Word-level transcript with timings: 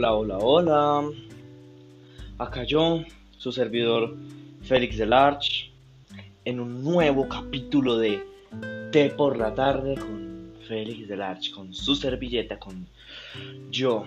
Hola, 0.00 0.14
hola, 0.14 0.38
hola. 0.38 1.10
Acá 2.38 2.64
yo, 2.64 3.02
su 3.36 3.52
servidor 3.52 4.16
Félix 4.62 4.96
Delarch, 4.96 5.70
en 6.46 6.58
un 6.58 6.82
nuevo 6.82 7.28
capítulo 7.28 7.98
de 7.98 8.24
Té 8.92 9.10
por 9.10 9.36
la 9.36 9.54
tarde 9.54 9.96
con 9.96 10.54
Félix 10.66 11.06
Delarch, 11.06 11.50
con 11.50 11.74
su 11.74 11.94
servilleta, 11.94 12.58
con 12.58 12.86
yo. 13.70 14.06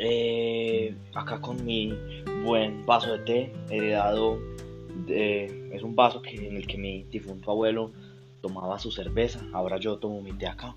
Eh, 0.00 0.96
acá 1.14 1.40
con 1.40 1.64
mi 1.64 1.94
buen 2.42 2.84
vaso 2.84 3.12
de 3.12 3.18
té 3.20 3.52
heredado 3.70 4.36
de, 5.06 5.70
es 5.72 5.84
un 5.84 5.94
vaso 5.94 6.20
que, 6.22 6.34
en 6.34 6.56
el 6.56 6.66
que 6.66 6.76
mi 6.76 7.04
difunto 7.04 7.52
abuelo 7.52 7.92
tomaba 8.42 8.80
su 8.80 8.90
cerveza. 8.90 9.46
Ahora 9.52 9.78
yo 9.78 9.98
tomo 9.98 10.20
mi 10.20 10.32
té 10.32 10.48
acá. 10.48 10.74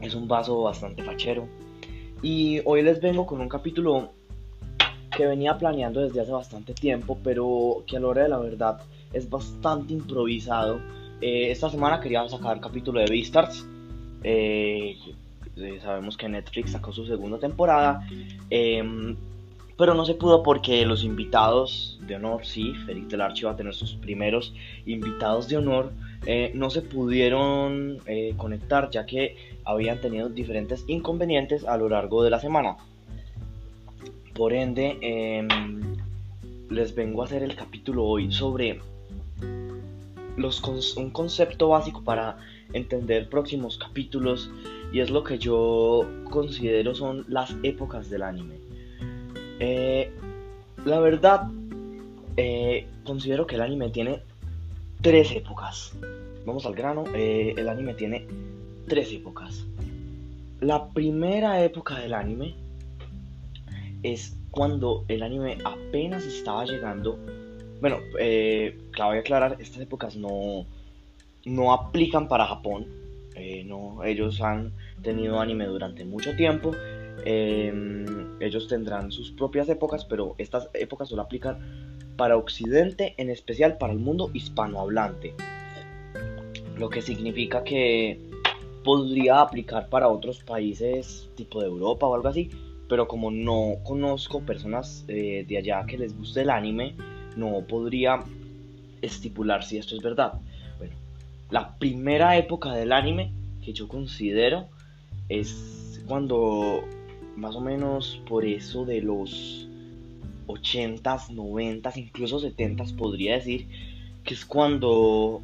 Es 0.00 0.16
un 0.16 0.26
vaso 0.26 0.60
bastante 0.62 1.04
fachero. 1.04 1.69
Y 2.22 2.60
hoy 2.64 2.82
les 2.82 3.00
vengo 3.00 3.26
con 3.26 3.40
un 3.40 3.48
capítulo 3.48 4.12
que 5.16 5.26
venía 5.26 5.56
planeando 5.58 6.00
desde 6.00 6.20
hace 6.20 6.32
bastante 6.32 6.74
tiempo, 6.74 7.18
pero 7.22 7.84
que 7.86 7.96
a 7.96 8.00
la 8.00 8.08
hora 8.08 8.22
de 8.24 8.28
la 8.28 8.38
verdad 8.38 8.80
es 9.12 9.28
bastante 9.28 9.92
improvisado. 9.92 10.80
Eh, 11.20 11.50
esta 11.50 11.70
semana 11.70 12.00
quería 12.00 12.26
sacar 12.28 12.56
el 12.56 12.62
capítulo 12.62 13.00
de 13.00 13.06
Beastars. 13.06 13.66
Eh, 14.22 14.96
eh, 15.56 15.78
sabemos 15.82 16.16
que 16.16 16.28
Netflix 16.28 16.72
sacó 16.72 16.92
su 16.92 17.06
segunda 17.06 17.38
temporada. 17.38 18.06
Em, 18.48 19.16
pero 19.80 19.94
no 19.94 20.04
se 20.04 20.12
pudo 20.12 20.42
porque 20.42 20.84
los 20.84 21.04
invitados 21.04 21.98
de 22.06 22.16
honor, 22.16 22.44
sí, 22.44 22.74
Félix 22.84 23.08
del 23.08 23.22
Archivo 23.22 23.48
va 23.48 23.56
tener 23.56 23.74
sus 23.74 23.94
primeros 23.94 24.52
invitados 24.84 25.48
de 25.48 25.56
honor, 25.56 25.90
eh, 26.26 26.52
no 26.54 26.68
se 26.68 26.82
pudieron 26.82 27.96
eh, 28.04 28.34
conectar 28.36 28.90
ya 28.90 29.06
que 29.06 29.38
habían 29.64 29.98
tenido 30.02 30.28
diferentes 30.28 30.84
inconvenientes 30.86 31.64
a 31.64 31.78
lo 31.78 31.88
largo 31.88 32.22
de 32.22 32.28
la 32.28 32.38
semana. 32.40 32.76
Por 34.34 34.52
ende, 34.52 34.98
em, 35.00 35.48
les 36.68 36.94
vengo 36.94 37.22
a 37.22 37.24
hacer 37.24 37.42
el 37.42 37.56
capítulo 37.56 38.04
hoy 38.04 38.30
sobre 38.30 38.80
un 40.98 41.10
concepto 41.10 41.68
básico 41.70 42.04
para 42.04 42.36
entender 42.74 43.30
próximos 43.30 43.78
capítulos 43.78 44.50
y 44.92 45.00
es 45.00 45.08
lo 45.08 45.24
que 45.24 45.38
yo 45.38 46.06
considero 46.30 46.94
son 46.94 47.24
las 47.28 47.56
épocas 47.62 48.10
del 48.10 48.24
anime. 48.24 48.59
Eh, 49.60 50.10
la 50.84 50.98
verdad, 50.98 51.50
eh, 52.36 52.86
considero 53.04 53.46
que 53.46 53.56
el 53.56 53.60
anime 53.60 53.90
tiene 53.90 54.22
tres 55.02 55.30
épocas. 55.32 55.92
Vamos 56.46 56.64
al 56.64 56.74
grano, 56.74 57.04
eh, 57.14 57.54
el 57.56 57.68
anime 57.68 57.92
tiene 57.92 58.26
tres 58.88 59.12
épocas. 59.12 59.66
La 60.60 60.88
primera 60.88 61.62
época 61.62 61.98
del 61.98 62.14
anime 62.14 62.54
es 64.02 64.36
cuando 64.50 65.04
el 65.08 65.22
anime 65.22 65.58
apenas 65.64 66.24
estaba 66.24 66.64
llegando. 66.64 67.18
Bueno, 67.82 67.98
eh, 68.18 68.78
voy 68.96 69.16
a 69.18 69.20
aclarar, 69.20 69.56
estas 69.60 69.82
épocas 69.82 70.16
no, 70.16 70.64
no 71.44 71.72
aplican 71.74 72.26
para 72.26 72.46
Japón. 72.46 72.86
no, 73.66 74.02
ellos 74.04 74.40
han 74.40 74.72
tenido 75.02 75.40
anime 75.40 75.66
durante 75.66 76.04
mucho 76.04 76.34
tiempo 76.36 76.72
Em, 77.24 78.40
ellos 78.40 78.68
tendrán 78.68 79.12
sus 79.12 79.30
propias 79.30 79.68
épocas, 79.68 80.04
pero 80.04 80.34
estas 80.38 80.68
épocas 80.74 81.08
solo 81.08 81.22
aplican 81.22 81.58
para 82.16 82.36
Occidente, 82.36 83.14
en 83.18 83.30
especial 83.30 83.78
para 83.78 83.92
el 83.92 83.98
mundo 83.98 84.30
hispanohablante. 84.32 85.34
Lo 86.76 86.88
que 86.88 87.02
significa 87.02 87.62
que 87.64 88.18
podría 88.84 89.40
aplicar 89.40 89.88
para 89.88 90.08
otros 90.08 90.42
países 90.42 91.28
tipo 91.34 91.60
de 91.60 91.66
Europa 91.66 92.06
o 92.06 92.14
algo 92.14 92.28
así, 92.28 92.50
pero 92.88 93.06
como 93.06 93.30
no 93.30 93.76
conozco 93.84 94.40
personas 94.40 95.04
eh, 95.08 95.44
de 95.46 95.58
allá 95.58 95.84
que 95.86 95.98
les 95.98 96.16
guste 96.16 96.42
el 96.42 96.50
anime, 96.50 96.94
no 97.36 97.62
podría 97.66 98.20
estipular 99.02 99.62
si 99.62 99.78
esto 99.78 99.94
es 99.94 100.02
verdad. 100.02 100.34
Bueno, 100.78 100.94
la 101.50 101.78
primera 101.78 102.36
época 102.36 102.72
del 102.72 102.92
anime 102.92 103.32
que 103.62 103.72
yo 103.72 103.86
considero 103.86 104.68
es 105.28 106.02
cuando 106.06 106.84
más 107.40 107.56
o 107.56 107.60
menos 107.60 108.20
por 108.28 108.44
eso 108.44 108.84
de 108.84 109.00
los 109.00 109.66
80s, 110.46 111.30
90s, 111.30 111.96
incluso 111.96 112.38
70s 112.38 112.94
podría 112.94 113.34
decir, 113.34 113.66
que 114.24 114.34
es 114.34 114.44
cuando 114.44 115.40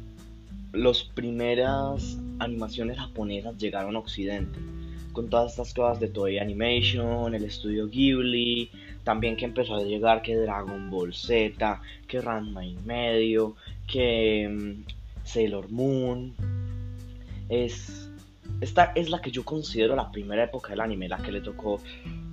las 0.73 1.03
primeras 1.03 2.17
animaciones 2.39 2.99
japonesas 2.99 3.57
llegaron 3.57 3.95
a 3.95 3.99
Occidente. 3.99 4.59
Con 5.11 5.29
todas 5.29 5.51
estas 5.51 5.73
cosas 5.73 5.99
de 5.99 6.09
Toei 6.09 6.37
Animation, 6.37 7.33
el 7.33 7.43
estudio 7.43 7.89
Ghibli, 7.89 8.69
también 9.03 9.35
que 9.35 9.45
empezó 9.45 9.75
a 9.75 9.83
llegar 9.83 10.21
que 10.21 10.35
Dragon 10.35 10.91
Ball 10.91 11.13
Z, 11.13 11.81
que 12.07 12.21
Ranma 12.21 12.63
y 12.63 12.75
medio, 12.85 13.55
que 13.87 14.47
mm, 14.47 15.25
Sailor 15.25 15.71
Moon. 15.71 16.35
Es 17.49 18.06
esta 18.61 18.91
es 18.95 19.09
la 19.09 19.21
que 19.21 19.31
yo 19.31 19.45
considero 19.45 19.95
la 19.95 20.11
primera 20.11 20.43
época 20.43 20.69
del 20.69 20.81
anime, 20.81 21.07
la 21.07 21.17
que 21.17 21.31
le 21.31 21.41
tocó 21.41 21.79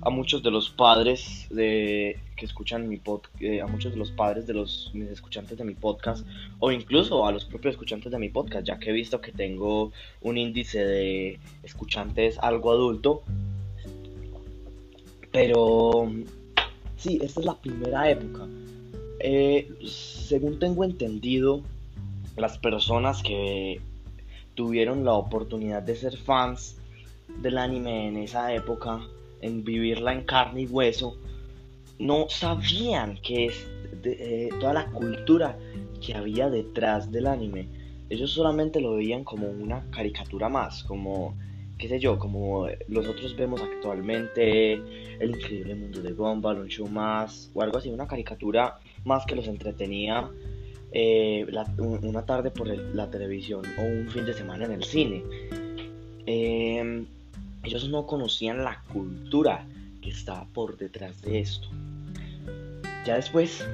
a 0.01 0.09
muchos 0.09 0.41
de 0.43 0.51
los 0.51 0.69
padres 0.69 1.47
de, 1.49 2.19
que 2.35 2.45
escuchan 2.45 2.87
mi 2.87 2.97
podcast, 2.97 3.41
eh, 3.41 3.61
a 3.61 3.67
muchos 3.67 3.91
de 3.91 3.97
los 3.97 4.11
padres 4.11 4.45
de 4.47 4.53
los 4.53 4.91
mis 4.93 5.09
escuchantes 5.09 5.57
de 5.57 5.63
mi 5.63 5.73
podcast, 5.73 6.25
o 6.59 6.71
incluso 6.71 7.25
a 7.25 7.31
los 7.31 7.45
propios 7.45 7.73
escuchantes 7.73 8.11
de 8.11 8.19
mi 8.19 8.29
podcast, 8.29 8.65
ya 8.65 8.79
que 8.79 8.89
he 8.89 8.93
visto 8.93 9.21
que 9.21 9.31
tengo 9.31 9.91
un 10.21 10.37
índice 10.37 10.83
de 10.83 11.39
escuchantes 11.63 12.37
algo 12.39 12.71
adulto. 12.71 13.23
Pero 15.31 16.11
sí, 16.97 17.19
esta 17.21 17.39
es 17.39 17.45
la 17.45 17.59
primera 17.59 18.09
época. 18.09 18.47
Eh, 19.19 19.69
según 19.85 20.59
tengo 20.59 20.83
entendido, 20.83 21.61
las 22.37 22.57
personas 22.57 23.21
que 23.23 23.81
tuvieron 24.55 25.03
la 25.05 25.13
oportunidad 25.13 25.83
de 25.83 25.95
ser 25.95 26.17
fans 26.17 26.77
del 27.41 27.57
anime 27.57 28.07
en 28.07 28.17
esa 28.17 28.53
época, 28.53 29.01
en 29.41 29.63
vivirla 29.63 30.13
en 30.13 30.23
carne 30.23 30.61
y 30.61 30.67
hueso, 30.67 31.17
no 31.99 32.27
sabían 32.29 33.19
que 33.21 33.45
es 33.45 33.67
eh, 34.03 34.49
toda 34.59 34.73
la 34.73 34.85
cultura 34.91 35.57
que 36.05 36.13
había 36.13 36.49
detrás 36.49 37.11
del 37.11 37.27
anime. 37.27 37.67
Ellos 38.09 38.31
solamente 38.31 38.79
lo 38.79 38.95
veían 38.95 39.23
como 39.23 39.49
una 39.49 39.89
caricatura 39.91 40.49
más, 40.49 40.83
como, 40.83 41.35
qué 41.77 41.89
sé 41.89 41.99
yo, 41.99 42.19
como 42.19 42.67
nosotros 42.87 43.35
vemos 43.35 43.61
actualmente 43.61 44.73
El 45.19 45.31
increíble 45.31 45.75
mundo 45.75 46.01
de 46.01 46.11
Gumball, 46.11 46.59
un 46.59 46.67
show 46.67 46.87
más, 46.87 47.49
o 47.53 47.61
algo 47.61 47.77
así, 47.77 47.89
una 47.89 48.07
caricatura 48.07 48.79
más 49.05 49.25
que 49.25 49.35
los 49.35 49.47
entretenía 49.47 50.29
eh, 50.97 51.45
una 51.77 52.25
tarde 52.25 52.51
por 52.51 52.67
la 52.67 53.09
televisión 53.09 53.63
o 53.77 53.81
un 53.81 54.07
fin 54.07 54.25
de 54.25 54.33
semana 54.33 54.63
en 54.63 54.71
el 54.71 54.83
cine. 54.85 55.23
Em, 56.25 57.05
ellos 57.63 57.89
no 57.89 58.07
conocían 58.07 58.63
la 58.63 58.81
cultura 58.93 59.65
que 60.01 60.09
estaba 60.09 60.45
por 60.53 60.77
detrás 60.77 61.21
de 61.21 61.39
esto. 61.39 61.67
Ya 63.05 63.15
después 63.15 63.67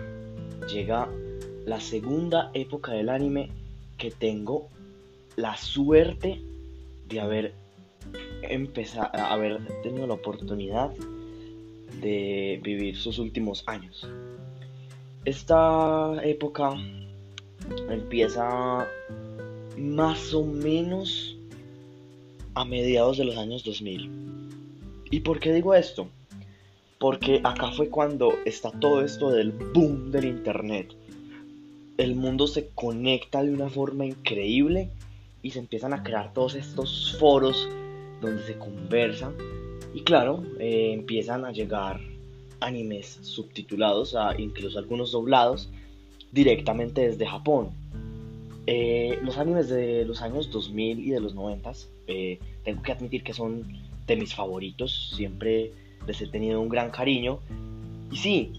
llega 0.68 1.08
la 1.68 1.80
segunda 1.80 2.50
época 2.56 2.94
del 2.94 3.10
anime 3.10 3.52
que 4.00 4.10
tengo 4.10 4.68
la 5.36 5.56
suerte 5.58 6.42
de 7.08 7.20
haber 7.20 7.54
empezado, 8.42 9.12
haber 9.14 9.60
tenido 9.84 10.08
la 10.08 10.16
oportunidad 10.16 10.90
de 12.02 12.60
vivir 12.64 12.98
sus 12.98 13.20
últimos 13.20 13.64
años. 13.68 14.08
Esta 15.24 16.20
época 16.24 16.74
empieza 17.90 18.88
más 19.78 20.34
o 20.34 20.44
menos 20.44 21.36
a 22.54 22.66
mediados 22.66 23.18
de 23.18 23.26
los 23.26 23.38
años 23.38 23.64
2000. 23.64 24.10
¿Y 25.10 25.20
por 25.22 25.40
qué 25.40 25.54
digo 25.54 25.74
esto? 25.74 26.08
Porque 27.00 27.42
acá 27.44 27.72
fue 27.72 27.90
cuando 27.90 28.34
está 28.46 28.72
todo 28.72 29.04
esto 29.04 29.32
del 29.32 29.52
boom 29.52 30.12
del 30.12 30.26
internet. 30.26 30.94
El 31.98 32.16
mundo 32.16 32.48
se 32.48 32.70
conecta 32.70 33.44
de 33.44 33.52
una 33.52 33.70
forma 33.70 34.06
increíble 34.06 34.90
y 35.42 35.52
se 35.52 35.60
empiezan 35.60 35.94
a 35.94 36.04
crear 36.04 36.34
todos 36.34 36.56
estos 36.56 37.16
foros 37.20 37.68
donde 38.22 38.44
se 38.44 38.58
conversan. 38.58 39.36
Y 39.94 40.02
claro, 40.02 40.44
eh, 40.60 40.92
empiezan 40.94 41.46
a 41.46 41.52
llegar 41.52 42.00
animes 42.60 43.20
subtitulados, 43.22 44.16
incluso 44.38 44.80
algunos 44.80 45.12
doblados, 45.12 45.70
directamente 46.32 47.02
desde 47.02 47.26
Japón. 47.26 47.70
Eh, 48.68 49.20
los 49.24 49.38
animes 49.38 49.70
de 49.70 50.06
los 50.06 50.22
años 50.22 50.52
2000 50.52 51.00
y 51.00 51.10
de 51.10 51.20
los 51.20 51.34
90, 51.34 51.72
eh, 52.08 52.40
tengo 52.64 52.82
que 52.82 52.92
admitir 52.92 53.24
que 53.24 53.34
son 53.34 53.66
de 54.08 54.16
mis 54.16 54.36
favoritos, 54.36 55.14
siempre 55.16 55.72
les 56.08 56.22
he 56.22 56.28
tenido 56.28 56.62
un 56.62 56.70
gran 56.70 56.92
cariño. 56.92 57.40
Y 58.12 58.18
sí, 58.18 58.54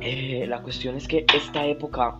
eh, 0.00 0.46
la 0.48 0.62
cuestión 0.62 0.96
es 0.96 1.08
que 1.08 1.24
esta 1.34 1.66
época 1.66 2.18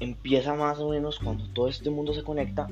empieza 0.00 0.54
más 0.54 0.78
o 0.78 0.90
menos 0.90 1.18
cuando 1.18 1.44
todo 1.48 1.68
este 1.68 1.90
mundo 1.90 2.12
se 2.12 2.22
conecta 2.22 2.68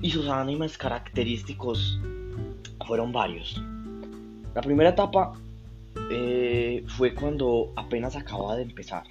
y 0.00 0.10
sus 0.10 0.28
animes 0.28 0.76
característicos 0.76 1.98
fueron 2.86 3.12
varios. 3.12 3.60
La 4.54 4.60
primera 4.60 4.90
etapa 4.90 5.32
eh, 6.10 6.84
fue 6.86 7.14
cuando 7.14 7.72
apenas 7.76 8.16
acababa 8.16 8.56
de 8.56 8.62
empezar. 8.62 9.04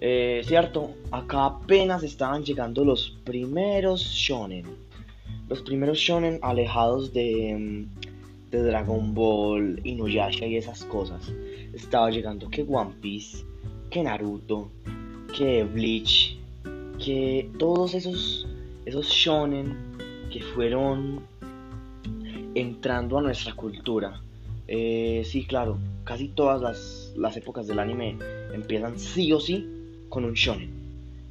Eh, 0.00 0.42
cierto, 0.44 0.94
acá 1.10 1.46
apenas 1.46 2.02
estaban 2.02 2.44
llegando 2.44 2.84
los 2.84 3.18
primeros 3.24 4.02
shonen. 4.02 4.66
Los 5.48 5.62
primeros 5.62 5.98
shonen 5.98 6.38
alejados 6.42 7.12
de, 7.12 7.56
mm, 7.58 8.50
de 8.50 8.62
Dragon 8.62 9.14
Ball, 9.14 9.80
Inuyasha 9.84 10.46
y 10.46 10.56
esas 10.56 10.84
cosas. 10.84 11.32
Estaba 11.72 12.10
llegando 12.10 12.50
que 12.50 12.62
One 12.68 12.92
Piece, 13.00 13.44
que 13.90 14.02
Naruto, 14.02 14.70
que 15.36 15.64
Bleach, 15.64 16.38
que 17.04 17.50
todos 17.58 17.94
esos, 17.94 18.46
esos 18.86 19.08
shonen 19.08 19.76
que 20.30 20.40
fueron 20.40 21.20
entrando 22.54 23.18
a 23.18 23.22
nuestra 23.22 23.54
cultura. 23.54 24.20
Eh, 24.66 25.22
sí, 25.26 25.44
claro, 25.44 25.78
casi 26.04 26.28
todas 26.28 26.60
las, 26.60 27.12
las 27.16 27.36
épocas 27.36 27.66
del 27.66 27.78
anime 27.78 28.16
empiezan 28.52 28.98
sí 28.98 29.32
o 29.32 29.40
sí 29.40 29.68
con 30.08 30.24
un 30.24 30.34
shonen. 30.34 30.70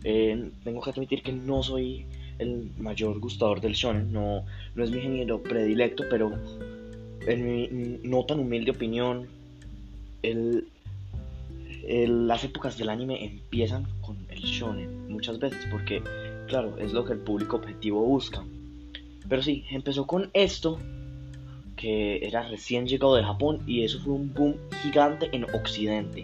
Eh, 0.04 0.50
tengo 0.64 0.82
que 0.82 0.90
admitir 0.90 1.24
que 1.24 1.32
no 1.32 1.64
soy 1.64 2.06
el 2.40 2.72
mayor 2.78 3.20
gustador 3.20 3.62
del 3.62 3.74
shonen, 3.74 4.12
no, 4.12 4.46
no 4.76 4.84
es 4.84 4.92
mi 4.92 5.02
género 5.02 5.42
predilecto, 5.42 6.04
pero 6.10 6.32
en 7.26 7.46
mi 7.46 8.00
no 8.04 8.26
tan 8.26 8.40
humilde 8.40 8.72
opinión, 8.72 9.28
el, 10.22 10.68
las 11.88 12.44
épocas 12.44 12.78
del 12.78 12.90
anime 12.90 13.24
empiezan 13.24 13.88
con 14.02 14.18
el 14.30 14.40
shonen 14.40 15.10
muchas 15.10 15.40
veces, 15.40 15.66
porque 15.72 16.02
claro, 16.48 16.78
es 16.78 16.94
lo 16.94 17.06
que 17.06 17.14
el 17.14 17.20
público 17.20 17.58
objetivo 17.58 18.02
busca. 18.02 18.44
Pero 19.28 19.42
sí, 19.42 19.64
empezó 19.72 20.06
con 20.06 20.30
esto, 20.34 20.80
que 21.84 22.26
era 22.26 22.48
recién 22.48 22.88
llegado 22.88 23.16
de 23.16 23.26
Japón, 23.26 23.60
y 23.68 23.84
eso 23.84 24.00
fue 24.00 24.14
un 24.14 24.34
boom 24.34 24.56
gigante 24.82 25.28
en 25.34 25.44
Occidente. 25.44 26.24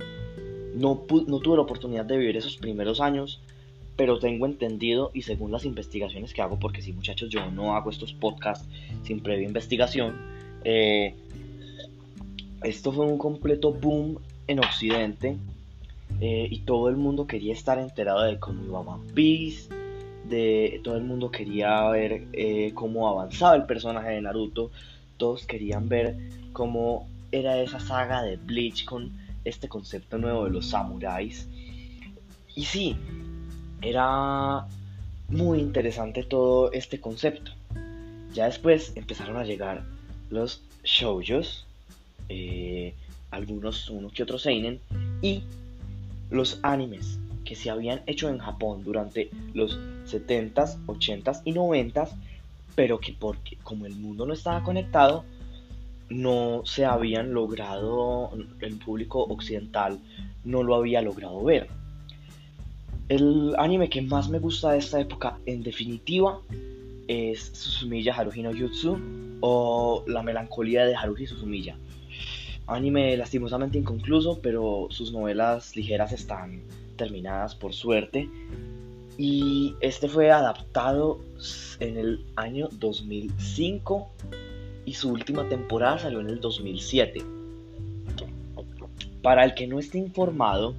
No, 0.74 1.04
no 1.28 1.40
tuve 1.40 1.58
la 1.58 1.64
oportunidad 1.64 2.06
de 2.06 2.18
vivir 2.18 2.38
esos 2.38 2.56
primeros 2.56 3.02
años, 3.02 3.42
pero 3.98 4.20
tengo 4.20 4.46
entendido 4.46 5.12
y 5.14 5.24
según 5.24 5.52
las 5.52 5.66
investigaciones 5.66 6.34
que 6.34 6.42
hago, 6.42 6.58
porque 6.60 6.82
si 6.82 6.94
muchachos 6.94 7.30
yo 7.30 7.52
no 7.52 7.76
hago 7.76 7.90
estos 7.90 8.14
podcasts 8.14 8.66
sin 9.04 9.20
previa 9.20 9.46
investigación, 9.46 10.16
eh, 10.64 11.14
esto 12.64 12.94
fue 12.94 13.06
un 13.06 13.18
completo 13.18 13.74
boom 13.74 14.18
en 14.48 14.60
Occidente 14.60 15.36
eh, 16.22 16.48
y 16.50 16.60
todo 16.60 16.88
el 16.88 16.96
mundo 16.96 17.28
quería 17.28 17.52
estar 17.52 17.80
enterado 17.80 18.24
de 18.24 18.40
cómo 18.40 18.64
iba 18.64 18.80
One 18.80 19.12
Piece, 19.14 19.68
de 20.30 20.80
todo 20.86 20.96
el 20.96 21.04
mundo 21.04 21.32
quería 21.32 21.86
ver 21.90 22.28
eh, 22.32 22.72
cómo 22.74 23.10
avanzaba 23.10 23.58
el 23.58 23.66
personaje 23.66 24.12
de 24.12 24.22
Naruto, 24.22 24.72
todos 25.19 25.45
querían 25.45 25.88
ver 25.88 26.18
cómo 26.54 27.07
era 27.31 27.62
esa 27.62 27.80
saga 27.80 28.24
de 28.24 28.38
Bleach 28.38 28.86
con 28.86 29.12
este 29.45 29.68
concepto 29.68 30.18
nuevo 30.18 30.45
de 30.45 30.51
los 30.51 30.69
samuráis. 30.69 31.48
Y 32.56 32.66
sí, 32.66 32.98
era 33.81 34.66
muy 35.27 35.60
interesante 35.60 36.24
todo 36.24 36.71
este 36.71 37.00
concepto. 37.00 37.51
Ya 38.33 38.45
después 38.45 38.94
empezaron 38.95 39.38
a 39.38 39.44
llegar 39.44 39.83
los 40.31 40.62
shoujos, 40.83 41.65
eh, 42.30 42.94
algunos, 43.31 43.89
uno 43.89 44.10
que 44.10 44.24
otro 44.24 44.39
seinen, 44.39 44.80
y 45.22 45.44
los 46.30 46.60
animes 46.63 47.19
que 47.45 47.56
se 47.56 47.69
habían 47.69 48.01
hecho 48.06 48.30
en 48.30 48.38
Japón 48.38 48.83
durante 48.83 49.30
los 49.54 49.77
70s, 50.06 50.77
80s 50.86 51.42
y 51.45 51.54
90s, 51.54 52.12
pero 52.75 53.00
que 53.00 53.13
porque 53.13 53.57
como 53.63 53.86
el 53.86 53.95
mundo 53.95 54.25
no 54.25 54.33
estaba 54.33 54.63
conectado, 54.63 55.25
no 56.10 56.63
se 56.66 56.86
habían 56.86 57.33
logrado, 57.33 58.31
el 58.62 58.75
público 58.77 59.24
occidental 59.24 60.00
no 60.44 60.63
lo 60.63 60.75
había 60.75 61.01
logrado 61.01 61.44
ver. 61.44 61.68
El 63.10 63.56
anime 63.57 63.89
que 63.89 64.01
más 64.01 64.30
me 64.30 64.39
gusta 64.39 64.71
de 64.71 64.80
esta 64.80 65.00
época, 65.00 65.38
en 65.45 65.63
definitiva, 65.63 66.42
es 67.07 67.51
Susumiya 67.54 68.13
Haruhi 68.13 68.44
no 68.44 68.51
Jutsu 68.54 68.98
o 69.42 70.04
La 70.07 70.22
melancolía 70.22 70.86
de 70.86 70.95
Haruhi 70.95 71.25
Susumiya. 71.25 71.75
Anime 72.68 73.18
lastimosamente 73.18 73.80
inconcluso, 73.80 74.39
pero 74.42 74.88
sus 74.92 75.12
novelas 75.12 75.75
ligeras 75.75 76.12
están 76.12 76.62
terminadas 76.98 77.56
por 77.56 77.74
suerte. 77.74 78.30
Y 79.19 79.75
este 79.81 80.07
fue 80.07 80.31
adaptado 80.31 81.19
en 81.81 81.98
el 81.98 82.25
año 82.38 82.69
2005 82.71 84.10
y 84.86 84.94
su 84.94 85.12
última 85.12 85.45
temporada 85.50 86.00
salió 86.00 86.21
en 86.21 86.30
el 86.30 86.39
2007. 86.39 87.21
Para 89.21 89.44
el 89.44 89.56
que 89.56 89.68
no 89.68 89.77
esté 89.77 89.98
informado, 89.98 90.74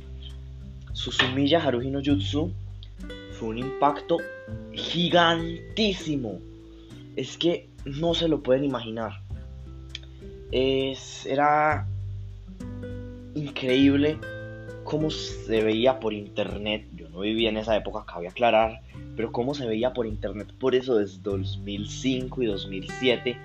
Susumiya 0.95 1.63
Haruhi 1.63 1.91
no 1.91 2.01
Jutsu 2.03 2.51
fue 3.33 3.51
un 3.51 3.59
impacto 3.59 4.17
gigantísimo. 4.73 6.39
Es 7.17 7.37
que 7.37 7.69
no 7.85 8.15
se 8.15 8.27
lo 8.27 8.43
pueden 8.43 8.65
imaginar. 8.65 9.21
Es, 10.51 11.27
era 11.27 11.87
increíble 13.35 14.17
cómo 14.85 15.11
se 15.11 15.63
veía 15.63 16.01
por 16.01 16.15
internet. 16.15 16.87
No 17.13 17.21
vivía 17.21 17.49
en 17.49 17.57
esa 17.57 17.77
época, 17.77 18.05
cabe 18.07 18.29
aclarar, 18.29 18.83
pero 19.17 19.33
cómo 19.33 19.55
se 19.55 19.67
veía 19.67 19.93
por 19.93 20.07
internet. 20.07 20.53
Por 20.59 20.75
eso 20.75 20.97
desde 20.97 21.21
2005 21.23 22.43
y 22.43 22.47
2007 22.47 23.37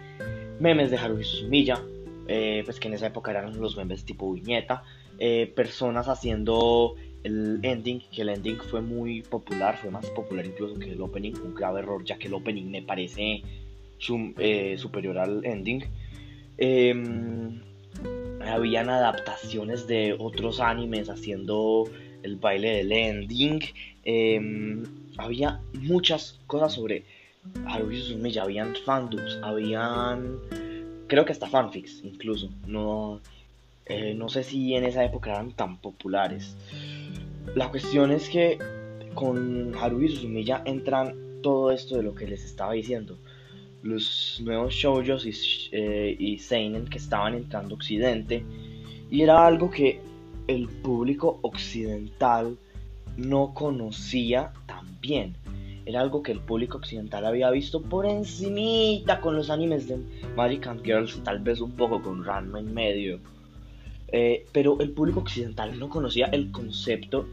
memes 0.59 0.91
de 0.91 0.97
Haruhi 0.97 1.23
Suzumiya, 1.23 1.81
eh, 2.27 2.62
pues 2.65 2.79
que 2.79 2.88
en 2.88 2.94
esa 2.94 3.07
época 3.07 3.31
eran 3.31 3.59
los 3.59 3.75
memes 3.77 4.06
tipo 4.06 4.31
viñeta, 4.31 4.83
eh, 5.19 5.51
personas 5.56 6.07
haciendo 6.07 6.95
el 7.23 7.59
ending, 7.63 8.01
que 8.12 8.21
el 8.21 8.29
ending 8.29 8.57
fue 8.57 8.81
muy 8.81 9.21
popular, 9.23 9.77
fue 9.77 9.89
más 9.89 10.09
popular 10.12 10.45
incluso 10.45 10.75
que 10.79 10.91
el 10.91 11.01
opening, 11.01 11.33
un 11.44 11.56
grave 11.56 11.79
error 11.79 12.03
ya 12.03 12.17
que 12.17 12.27
el 12.27 12.33
opening 12.35 12.69
me 12.69 12.81
parece 12.83 13.41
eh, 14.38 14.75
superior 14.77 15.17
al 15.17 15.44
ending. 15.45 15.83
Em, 16.57 17.62
habían 18.41 18.89
adaptaciones 18.89 19.88
de 19.88 20.15
otros 20.17 20.60
animes 20.60 21.10
haciendo 21.10 21.86
el 22.25 22.36
baile 22.38 22.77
del 22.77 22.91
ending. 22.91 23.62
Em, 24.03 24.84
había 25.17 25.62
muchas 25.74 26.39
cosas 26.48 26.74
sobre 26.74 27.03
Haruhi 27.67 28.01
Suzumiya, 28.01 28.44
habían 28.44 28.75
fandoms, 28.86 29.39
habían 29.44 30.39
creo 31.08 31.24
que 31.24 31.32
hasta 31.32 31.48
fanfics 31.48 32.01
incluso, 32.03 32.50
no, 32.65 33.22
eh, 33.86 34.13
no 34.15 34.27
sé 34.29 34.44
si 34.44 34.74
en 34.74 34.84
esa 34.86 35.03
época 35.05 35.32
eran 35.32 35.51
tan 35.51 35.77
populares. 35.77 36.55
La 37.53 37.70
cuestión 37.70 38.12
es 38.12 38.29
que 38.29 38.58
con 39.13 39.74
Haruhi 39.75 40.10
Suzumiya 40.10 40.63
entran 40.65 41.41
todo 41.44 41.72
esto 41.72 41.98
de 41.98 42.03
lo 42.03 42.15
que 42.15 42.27
les 42.27 42.44
estaba 42.44 42.74
diciendo. 42.74 43.17
Los 43.84 44.41
nuevos 44.44 44.74
shoujos 44.74 45.27
y, 45.27 45.70
eh, 45.72 46.15
y 46.17 46.39
seinen 46.39 46.86
que 46.86 46.98
estaban 46.98 47.36
entrando 47.36 47.75
a 47.75 47.77
Occidente. 47.77 48.44
Y 49.12 49.22
era 49.22 49.46
algo 49.46 49.70
que 49.70 50.01
el 50.48 50.68
público 50.68 51.40
occidental 51.42 52.58
no 53.18 53.54
conocía 53.54 54.52
tan 54.66 55.00
bien 55.02 55.36
era 55.86 56.02
algo 56.02 56.24
que 56.24 56.32
el 56.32 56.40
público 56.40 56.78
occidental 56.78 57.25
había 57.25 57.52
visto 57.52 57.82
por 57.82 58.08
encimita 58.08 59.22
con 59.22 59.36
los 59.36 59.52
animes 59.52 59.88
de 59.88 60.00
Magic 60.36 60.66
and 60.66 60.84
Girls, 60.84 61.22
tal 61.24 61.40
vez 61.40 61.62
un 61.62 61.74
poco 61.74 62.02
con 62.02 62.24
Ranma 62.24 62.60
en 62.60 62.74
medio. 62.74 63.20
Eh, 64.08 64.46
pero 64.52 64.80
el 64.80 64.92
público 64.92 65.20
occidental 65.20 65.78
no 65.78 65.90
conocía 65.90 66.25
el 66.28 66.52
concepto 66.52 67.28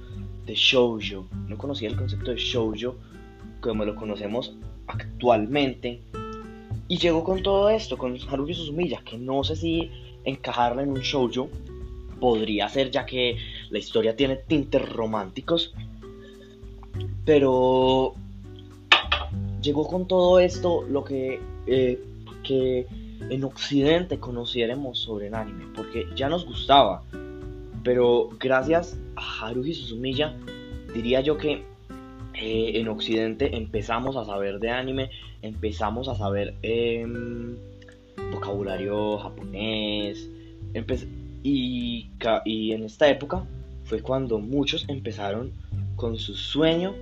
de 0.45 0.55
shoujo, 0.55 1.27
no 1.49 1.57
conocía 1.57 1.89
el 1.89 1.97
concepto 1.97 2.31
de 2.31 2.37
shoujo 2.37 2.97
como 3.61 3.87
lo 3.87 3.97
conocemos 3.97 4.55
actualmente. 4.87 6.03
Y 6.89 6.99
llegó 6.99 7.25
con 7.25 7.43
todo 7.43 7.71
esto, 7.71 7.97
con 7.97 8.19
Haruhi 8.29 8.53
Suzumiya, 8.53 9.01
que 9.03 9.17
no 9.17 9.45
sé 9.45 9.57
si 9.57 9.91
encajarla 10.25 10.83
en 10.83 10.91
un 10.91 11.01
shoujo 11.01 11.49
podría 12.23 12.69
ser, 12.69 12.93
ya 12.93 13.05
que 13.05 13.37
la 13.71 13.79
historia 13.79 14.15
tiene 14.15 14.37
tintes 14.37 14.81
románticos. 14.89 15.75
Pero 17.25 18.15
llegó 19.61 19.89
con 19.89 20.07
todo 20.07 20.39
esto 20.39 20.85
lo 20.89 21.03
que, 21.03 21.41
eh, 21.67 22.01
que 22.45 22.87
en 23.29 23.43
Occidente 23.43 24.21
conociéramos 24.21 25.01
sobre 25.01 25.27
el 25.27 25.35
anime, 25.35 25.65
porque 25.75 26.07
ya 26.15 26.29
nos 26.29 26.47
gustaba, 26.47 27.03
pero 27.83 28.29
gracias 28.39 28.97
a 29.17 29.49
Haruhi 29.49 29.75
Suzumiya, 29.75 30.37
diría 30.95 31.23
yo 31.23 31.39
que 31.39 31.65
eh, 32.35 32.73
en 32.75 32.87
Occidente 32.87 33.57
empezamos 33.57 34.17
a 34.17 34.25
saber 34.25 34.61
de 34.61 34.71
anime, 34.71 35.11
empezamos 35.43 36.07
a 36.07 36.15
saber 36.15 36.55
em, 36.63 37.57
vocabulario 38.33 39.19
japonés, 39.19 40.31
y, 41.43 42.11
y 42.45 42.73
en 42.73 42.85
esta 42.85 43.09
época 43.09 43.45
fue 43.85 44.01
cuando 44.01 44.39
muchos 44.39 44.85
empezaron 44.89 45.53
con 45.97 46.19
su 46.19 46.35
sueño 46.35 46.95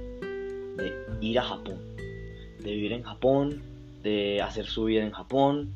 de 0.76 0.92
ir 1.20 1.38
a 1.38 1.42
Japón 1.42 1.90
de 2.62 2.74
vivir 2.74 2.92
en 2.92 3.02
Japón, 3.02 3.62
de 4.02 4.40
hacer 4.40 4.66
su 4.66 4.84
vida 4.84 5.02
en 5.02 5.10
Japón, 5.10 5.74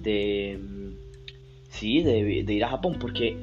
de, 0.00 0.58
sí, 1.70 2.02
de, 2.02 2.52
ir 2.52 2.64
a 2.64 2.68
Japón, 2.68 2.96
porque 2.98 3.36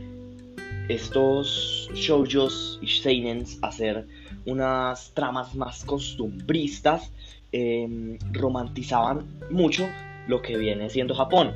estos 0.87 1.89
shoujos 1.93 2.79
y 2.81 2.87
seinens 2.87 3.59
hacer 3.61 4.07
unas 4.45 5.11
tramas 5.13 5.53
más 5.55 5.83
costumbristas 5.83 7.11
em, 7.51 8.17
romantizaban 8.31 9.25
mucho 9.51 9.87
lo 10.27 10.41
que 10.41 10.57
viene 10.57 10.89
siendo 10.89 11.13
Japón. 11.13 11.53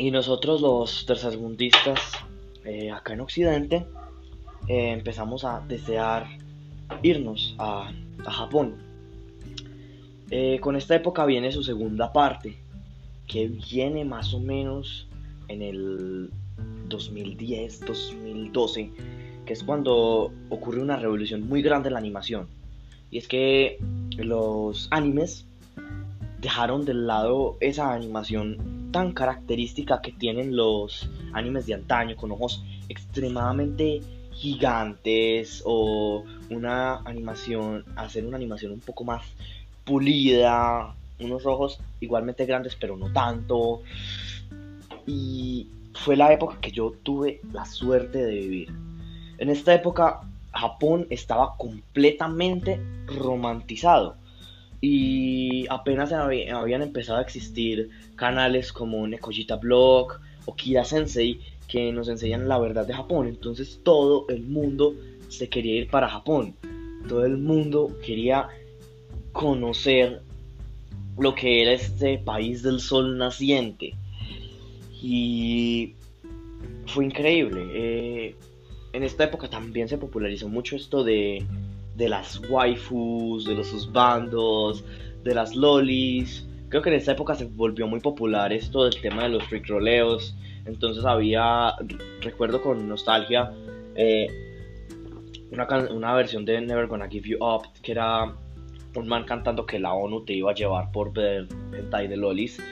Y 0.00 0.10
nosotros 0.10 0.62
los 0.62 1.04
tercermundistas 1.04 2.00
eh, 2.64 2.90
acá 2.90 3.12
en 3.12 3.20
Occidente 3.20 3.84
eh, 4.66 4.92
empezamos 4.92 5.44
a 5.44 5.60
desear 5.60 6.26
irnos 7.02 7.54
a, 7.58 7.92
Japón. 8.24 8.76
Eh, 10.30 10.58
con 10.62 10.74
esta 10.76 10.94
época 10.94 11.26
viene 11.26 11.52
su 11.52 11.62
segunda 11.62 12.14
parte, 12.14 12.56
que 13.26 13.48
viene 13.48 14.06
más 14.06 14.32
o 14.32 14.40
menos 14.40 15.06
en 15.48 15.60
el 15.60 16.30
2010, 16.88 17.80
2012, 17.80 18.92
que 19.44 19.52
es 19.52 19.62
cuando 19.62 20.32
ocurre 20.48 20.80
una 20.80 20.96
revolución 20.96 21.46
muy 21.46 21.60
grande 21.60 21.90
en 21.90 21.92
la 21.92 21.98
animación. 21.98 22.48
Y 23.10 23.18
es 23.18 23.28
que 23.28 23.76
los 24.16 24.88
animes 24.90 25.44
dejaron 26.40 26.86
de 26.86 26.94
lado 26.94 27.58
esa 27.60 27.92
animación 27.92 28.79
tan 28.90 29.12
característica 29.12 30.00
que 30.00 30.12
tienen 30.12 30.56
los 30.56 31.08
animes 31.32 31.66
de 31.66 31.74
antaño, 31.74 32.16
con 32.16 32.32
ojos 32.32 32.62
extremadamente 32.88 34.00
gigantes 34.32 35.62
o 35.64 36.24
una 36.48 36.96
animación, 37.04 37.84
hacer 37.96 38.24
una 38.24 38.36
animación 38.36 38.72
un 38.72 38.80
poco 38.80 39.04
más 39.04 39.22
pulida, 39.84 40.94
unos 41.18 41.44
ojos 41.46 41.78
igualmente 42.00 42.46
grandes 42.46 42.76
pero 42.76 42.96
no 42.96 43.12
tanto. 43.12 43.82
Y 45.06 45.66
fue 45.94 46.16
la 46.16 46.32
época 46.32 46.58
que 46.60 46.70
yo 46.70 46.92
tuve 47.02 47.40
la 47.52 47.64
suerte 47.64 48.18
de 48.18 48.34
vivir. 48.34 48.72
En 49.38 49.50
esta 49.50 49.74
época 49.74 50.22
Japón 50.52 51.06
estaba 51.10 51.56
completamente 51.56 52.80
romantizado 53.06 54.16
y 54.80 55.66
apenas 55.68 56.12
habían 56.12 56.82
empezado 56.82 57.18
a 57.18 57.22
existir 57.22 57.90
canales 58.16 58.72
como 58.72 59.06
Nekojita 59.06 59.56
Blog 59.56 60.20
o 60.46 60.54
Kira 60.54 60.84
Sensei 60.84 61.40
que 61.68 61.92
nos 61.92 62.08
enseñan 62.08 62.48
la 62.48 62.58
verdad 62.58 62.86
de 62.86 62.94
Japón. 62.94 63.28
Entonces 63.28 63.80
todo 63.82 64.26
el 64.28 64.42
mundo 64.42 64.94
se 65.28 65.48
quería 65.48 65.76
ir 65.76 65.88
para 65.88 66.08
Japón. 66.08 66.54
Todo 67.08 67.24
el 67.24 67.36
mundo 67.36 67.96
quería 68.04 68.48
conocer 69.32 70.22
lo 71.18 71.34
que 71.34 71.62
era 71.62 71.72
este 71.72 72.18
país 72.18 72.62
del 72.62 72.80
sol 72.80 73.18
naciente. 73.18 73.94
Y 75.02 75.94
fue 76.86 77.04
increíble. 77.04 77.62
Eh, 77.72 78.34
en 78.92 79.02
esta 79.02 79.24
época 79.24 79.48
también 79.48 79.88
se 79.88 79.98
popularizó 79.98 80.48
mucho 80.48 80.74
esto 80.74 81.04
de, 81.04 81.46
de 81.96 82.08
las 82.08 82.40
waifus, 82.48 83.44
de 83.44 83.54
los 83.54 83.92
bandos, 83.92 84.84
de 85.22 85.34
las 85.34 85.54
lolis. 85.54 86.46
Creo 86.68 86.82
que 86.82 86.90
en 86.90 86.96
esta 86.96 87.12
época 87.12 87.34
se 87.34 87.46
volvió 87.46 87.86
muy 87.86 88.00
popular 88.00 88.52
esto 88.52 88.84
del 88.84 89.00
tema 89.00 89.24
de 89.24 89.30
los 89.30 89.44
roleos 89.66 90.34
entonces 90.64 91.04
había, 91.04 91.74
recuerdo 92.20 92.62
con 92.62 92.88
nostalgia, 92.88 93.52
eh, 93.94 94.28
una, 95.50 95.66
una 95.90 96.14
versión 96.14 96.44
de 96.44 96.60
Never 96.60 96.86
Gonna 96.86 97.08
Give 97.08 97.28
You 97.28 97.38
Up, 97.40 97.62
que 97.82 97.92
era 97.92 98.32
un 98.94 99.08
man 99.08 99.24
cantando 99.24 99.66
que 99.66 99.78
la 99.78 99.92
ONU 99.92 100.24
te 100.24 100.32
iba 100.34 100.50
a 100.50 100.54
llevar 100.54 100.92
por 100.92 101.12
ver 101.12 101.48
hentai 101.72 102.08
de 102.08 102.16
lolis. 102.16 102.62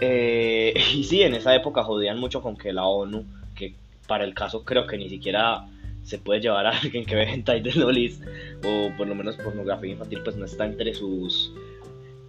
Eh, 0.00 0.74
y 0.94 1.04
sí, 1.04 1.22
en 1.22 1.34
esa 1.34 1.54
época 1.54 1.84
jodían 1.84 2.18
mucho 2.18 2.40
con 2.40 2.56
que 2.56 2.72
la 2.72 2.86
ONU, 2.86 3.24
que 3.54 3.74
para 4.06 4.24
el 4.24 4.34
caso 4.34 4.64
creo 4.64 4.86
que 4.86 4.98
ni 4.98 5.08
siquiera 5.08 5.66
se 6.04 6.18
puede 6.18 6.40
llevar 6.40 6.66
a 6.66 6.78
alguien 6.78 7.04
que 7.04 7.16
ve 7.16 7.24
hentai 7.24 7.60
de 7.60 7.72
lolis, 7.72 8.20
o 8.64 8.90
por 8.96 9.08
lo 9.08 9.14
menos 9.14 9.36
pornografía 9.36 9.92
infantil, 9.92 10.20
pues 10.22 10.36
no 10.36 10.44
está 10.44 10.66
entre 10.66 10.94
sus, 10.94 11.52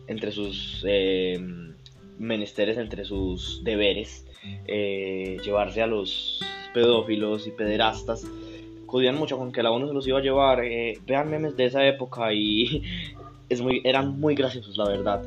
entre 0.08 0.32
sus 0.32 0.84
eh, 0.88 1.40
menesteres, 2.18 2.78
entre 2.78 3.06
sus 3.06 3.64
deberes. 3.64 4.26
Eh, 4.68 5.38
llevarse 5.44 5.82
a 5.82 5.88
los 5.88 6.40
pedófilos 6.74 7.48
y 7.48 7.52
pederastas. 7.52 8.26
Codían 8.86 9.16
mucho 9.16 9.38
con 9.38 9.52
que 9.52 9.64
la 9.64 9.72
ONU 9.72 9.88
se 9.88 9.94
los 9.94 10.08
iba 10.08 10.20
a 10.20 10.22
llevar. 10.22 10.64
Eh, 10.64 11.00
vean 11.06 11.30
memes 11.30 11.58
de 11.58 11.66
esa 11.66 11.86
época 11.86 12.34
y 12.34 12.84
es 13.50 13.62
muy, 13.62 13.82
eran 13.84 14.20
muy 14.20 14.36
graciosos, 14.36 14.78
la 14.78 14.88
verdad. 14.88 15.24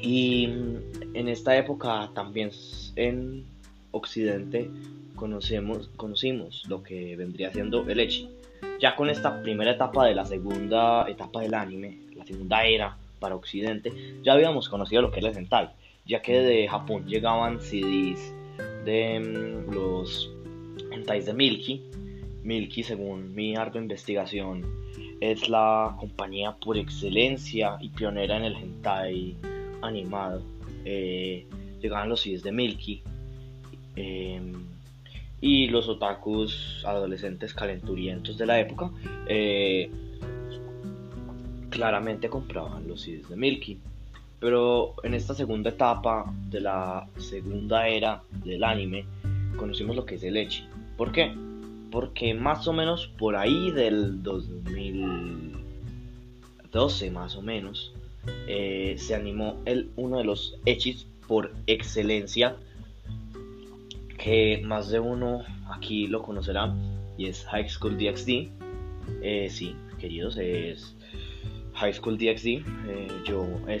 Y 0.00 0.44
en 1.14 1.28
esta 1.28 1.56
época 1.56 2.10
también 2.14 2.50
en 2.96 3.44
Occidente 3.94 4.70
conocemos, 5.16 5.88
conocimos 5.96 6.64
lo 6.68 6.82
que 6.82 7.16
vendría 7.16 7.52
siendo 7.52 7.88
el 7.88 8.00
Echi. 8.00 8.28
Ya 8.80 8.96
con 8.96 9.08
esta 9.08 9.42
primera 9.42 9.72
etapa 9.72 10.06
de 10.06 10.14
la 10.14 10.24
segunda 10.24 11.08
etapa 11.08 11.40
del 11.40 11.54
anime, 11.54 11.98
la 12.16 12.24
segunda 12.24 12.64
era 12.64 12.96
para 13.20 13.36
Occidente, 13.36 13.92
ya 14.22 14.32
habíamos 14.32 14.68
conocido 14.68 15.02
lo 15.02 15.10
que 15.10 15.20
es 15.20 15.24
el 15.24 15.36
hentai 15.36 15.70
ya 16.06 16.20
que 16.20 16.40
de 16.40 16.68
Japón 16.68 17.06
llegaban 17.06 17.60
CDs 17.60 18.32
de 18.84 19.20
mm, 19.20 19.72
los 19.72 20.30
hentais 20.90 21.26
de 21.26 21.34
Milky. 21.34 21.82
Milky, 22.42 22.82
según 22.82 23.34
mi 23.34 23.56
ardua 23.56 23.80
investigación, 23.80 24.64
es 25.20 25.48
la 25.48 25.96
compañía 25.98 26.52
por 26.52 26.76
excelencia 26.76 27.78
y 27.80 27.88
pionera 27.88 28.36
en 28.36 28.44
el 28.44 28.56
hentai 28.56 29.34
animado. 29.80 30.42
Eh, 30.84 31.46
llegaban 31.80 32.10
los 32.10 32.20
CDs 32.20 32.42
de 32.42 32.52
Milky. 32.52 33.02
Em, 33.96 34.52
y 35.40 35.68
los 35.68 35.88
otakus 35.88 36.82
adolescentes 36.86 37.52
calenturientos 37.52 38.38
de 38.38 38.46
la 38.46 38.58
época 38.58 38.90
eh, 39.26 39.90
claramente 41.68 42.28
compraban 42.28 42.88
los 42.88 43.02
CDs 43.02 43.28
de 43.28 43.36
Milky. 43.36 43.78
Pero 44.40 44.94
en 45.02 45.14
esta 45.14 45.34
segunda 45.34 45.70
etapa 45.70 46.32
de 46.50 46.60
la 46.60 47.06
segunda 47.18 47.88
era 47.88 48.22
del 48.44 48.64
anime, 48.64 49.06
conocimos 49.56 49.96
lo 49.96 50.04
que 50.04 50.16
es 50.16 50.22
el 50.22 50.36
Echi. 50.36 50.64
¿Por 50.96 51.12
qué? 51.12 51.34
Porque 51.90 52.34
más 52.34 52.68
o 52.68 52.72
menos 52.72 53.06
por 53.18 53.36
ahí 53.36 53.70
del 53.70 54.22
2012, 54.22 57.10
más 57.10 57.36
o 57.36 57.42
menos, 57.42 57.92
eh, 58.46 58.96
se 58.98 59.14
animó 59.14 59.60
el, 59.64 59.90
uno 59.96 60.18
de 60.18 60.24
los 60.24 60.58
Echis 60.64 61.06
por 61.26 61.52
excelencia, 61.66 62.56
que 64.18 64.62
más 64.64 64.90
de 64.90 65.00
uno 65.00 65.42
aquí 65.70 66.06
lo 66.06 66.22
conocerá, 66.22 66.74
y 67.16 67.26
es 67.26 67.44
High 67.46 67.68
School 67.68 67.96
DxD. 67.96 68.50
Eh, 69.22 69.48
sí, 69.50 69.76
queridos, 69.98 70.36
es 70.36 70.96
High 71.74 71.94
School 71.94 72.16
DxD, 72.16 72.46
eh, 72.46 73.08
yo 73.24 73.46
he, 73.68 73.76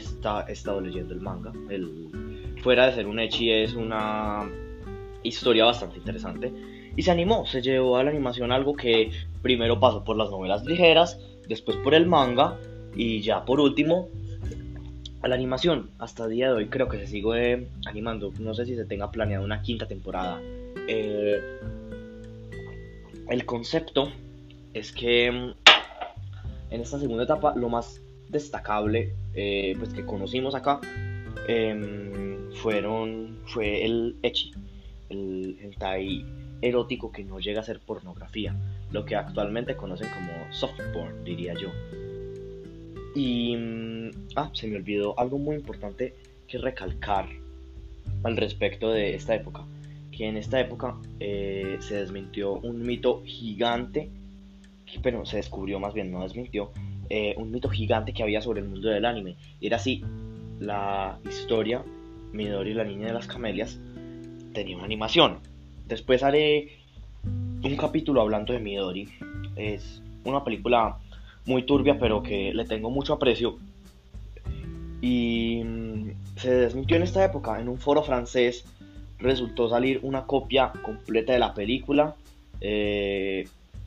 estado 0.52 0.80
leyendo 0.80 1.14
el 1.14 1.20
manga. 1.20 1.52
El, 1.70 2.10
fuera 2.62 2.86
de 2.86 2.94
ser 2.94 3.06
un 3.06 3.18
Echi, 3.18 3.50
es 3.50 3.74
una 3.74 4.50
historia 5.22 5.64
bastante 5.64 5.98
interesante. 5.98 6.52
Y 6.96 7.02
se 7.02 7.10
animó, 7.10 7.46
se 7.46 7.60
llevó 7.60 7.96
a 7.96 8.04
la 8.04 8.10
animación 8.10 8.52
algo 8.52 8.74
que 8.74 9.10
primero 9.42 9.80
pasó 9.80 10.04
por 10.04 10.16
las 10.16 10.30
novelas 10.30 10.64
ligeras, 10.64 11.18
después 11.48 11.76
por 11.78 11.94
el 11.94 12.06
manga 12.06 12.56
y 12.94 13.20
ya 13.20 13.44
por 13.44 13.60
último 13.60 14.08
la 15.28 15.34
animación. 15.34 15.90
Hasta 15.98 16.24
el 16.24 16.30
día 16.32 16.48
de 16.48 16.54
hoy 16.54 16.68
creo 16.68 16.88
que 16.88 16.98
se 16.98 17.06
sigue 17.06 17.68
animando. 17.86 18.32
No 18.38 18.54
sé 18.54 18.66
si 18.66 18.76
se 18.76 18.84
tenga 18.84 19.10
planeado 19.10 19.44
una 19.44 19.62
quinta 19.62 19.86
temporada. 19.86 20.40
Eh, 20.88 21.40
el 23.28 23.46
concepto 23.46 24.12
es 24.74 24.92
que 24.92 25.26
en 25.26 26.80
esta 26.80 26.98
segunda 26.98 27.24
etapa 27.24 27.54
lo 27.54 27.68
más 27.68 28.00
destacable 28.28 29.14
eh, 29.34 29.74
pues 29.78 29.94
que 29.94 30.04
conocimos 30.04 30.54
acá 30.54 30.80
em, 31.46 32.50
fueron 32.54 33.38
fue 33.46 33.84
el 33.84 34.16
echi 34.22 34.52
el 35.08 35.56
hentai 35.60 36.24
erótico 36.62 37.12
que 37.12 37.22
no 37.22 37.38
llega 37.38 37.60
a 37.60 37.64
ser 37.64 37.80
pornografía 37.80 38.56
lo 38.90 39.04
que 39.04 39.14
actualmente 39.14 39.76
conocen 39.76 40.08
como 40.08 40.52
soft 40.52 40.80
porn 40.92 41.24
diría 41.24 41.54
yo 41.54 41.68
y 43.14 43.56
mm, 43.56 44.10
ah 44.36 44.50
se 44.52 44.66
me 44.66 44.76
olvidó 44.76 45.18
algo 45.18 45.38
muy 45.38 45.56
importante 45.56 46.14
que 46.48 46.58
recalcar 46.58 47.28
al 48.22 48.36
respecto 48.36 48.90
de 48.90 49.14
esta 49.14 49.34
época 49.34 49.64
que 50.10 50.28
en 50.28 50.36
esta 50.36 50.60
época 50.60 50.96
eh, 51.20 51.76
se 51.80 51.96
desmintió 51.96 52.52
un 52.52 52.82
mito 52.82 53.22
gigante 53.24 54.10
pero 55.02 55.24
se 55.24 55.36
descubrió 55.36 55.80
más 55.80 55.94
bien, 55.94 56.10
no 56.10 56.22
desmintió, 56.22 56.70
eh, 57.10 57.34
un 57.36 57.50
mito 57.50 57.68
gigante 57.68 58.12
que 58.12 58.22
había 58.22 58.40
sobre 58.40 58.60
el 58.60 58.68
mundo 58.68 58.88
del 58.88 59.04
anime. 59.04 59.36
Y 59.60 59.66
era 59.66 59.76
así, 59.76 60.02
la 60.60 61.18
historia, 61.28 61.82
Midori, 62.32 62.74
la 62.74 62.84
niña 62.84 63.06
de 63.08 63.12
las 63.12 63.26
camelias, 63.26 63.78
tenía 64.52 64.76
una 64.76 64.84
animación. 64.84 65.38
Después 65.86 66.22
haré 66.22 66.78
un 67.24 67.76
capítulo 67.76 68.20
hablando 68.20 68.52
de 68.52 68.60
Midori. 68.60 69.08
Es 69.56 70.02
una 70.24 70.44
película 70.44 70.98
muy 71.46 71.64
turbia, 71.64 71.98
pero 71.98 72.22
que 72.22 72.52
le 72.52 72.64
tengo 72.64 72.90
mucho 72.90 73.14
aprecio. 73.14 73.58
Y 75.00 75.62
mm, 75.64 76.10
se 76.36 76.50
desmintió 76.54 76.96
en 76.96 77.02
esta 77.02 77.24
época. 77.24 77.60
En 77.60 77.68
un 77.68 77.78
foro 77.78 78.02
francés 78.02 78.64
resultó 79.18 79.68
salir 79.68 80.00
una 80.02 80.26
copia 80.26 80.72
completa 80.82 81.32
de 81.32 81.38
la 81.38 81.54
película 81.54 82.14
eh, 82.60 83.46